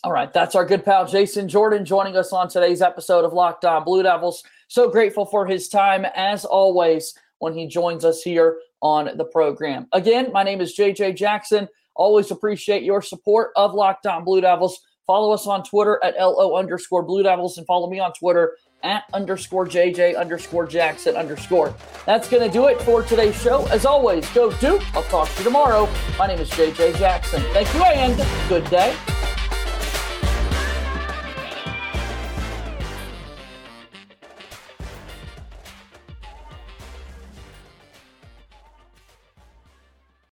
All 0.04 0.12
right, 0.12 0.34
that's 0.34 0.56
our 0.56 0.66
good 0.66 0.84
pal 0.84 1.06
Jason 1.06 1.48
Jordan 1.48 1.86
joining 1.86 2.18
us 2.18 2.34
on 2.34 2.50
today's 2.50 2.82
episode 2.82 3.24
of 3.24 3.34
Locked 3.34 3.66
On 3.66 3.84
Blue 3.84 4.02
Devils. 4.02 4.44
So 4.68 4.90
grateful 4.90 5.28
for 5.28 5.46
his 5.46 5.70
time 5.70 6.06
as 6.16 6.44
always 6.44 7.14
when 7.38 7.54
he 7.54 7.68
joins 7.68 8.04
us 8.04 8.24
here 8.24 8.60
on 8.82 9.16
the 9.16 9.26
program. 9.26 9.88
Again, 9.92 10.32
my 10.32 10.42
name 10.42 10.60
is 10.60 10.76
JJ 10.76 11.18
Jackson. 11.18 11.68
Always 11.96 12.32
appreciate 12.32 12.82
your 12.82 13.04
support 13.04 13.52
of 13.56 13.76
Locked 13.76 14.08
On 14.08 14.24
Blue 14.24 14.42
Devils. 14.42 14.80
Follow 15.12 15.34
us 15.34 15.46
on 15.46 15.62
Twitter 15.62 16.00
at 16.06 16.16
LO 16.18 16.56
underscore 16.56 17.04
Blue 17.04 17.22
Devils 17.22 17.58
and 17.58 17.68
follow 17.68 17.90
me 17.90 18.00
on 18.00 18.14
Twitter 18.14 18.56
at 18.82 19.04
underscore 19.12 19.68
JJ 19.68 20.18
underscore 20.18 20.66
Jackson 20.66 21.18
underscore. 21.18 21.76
That's 22.06 22.30
going 22.30 22.50
to 22.50 22.50
do 22.50 22.68
it 22.68 22.82
for 22.84 23.04
today's 23.04 23.36
show. 23.42 23.66
As 23.66 23.86
always, 23.86 24.26
go 24.30 24.54
Duke. 24.60 24.82
I'll 24.96 25.04
talk 25.04 25.28
to 25.28 25.40
you 25.40 25.44
tomorrow. 25.44 25.90
My 26.18 26.28
name 26.28 26.40
is 26.40 26.50
JJ 26.52 26.98
Jackson. 26.98 27.42
Thank 27.52 27.74
you 27.74 27.84
and 27.84 28.48
good 28.48 28.64
day. 28.70 28.96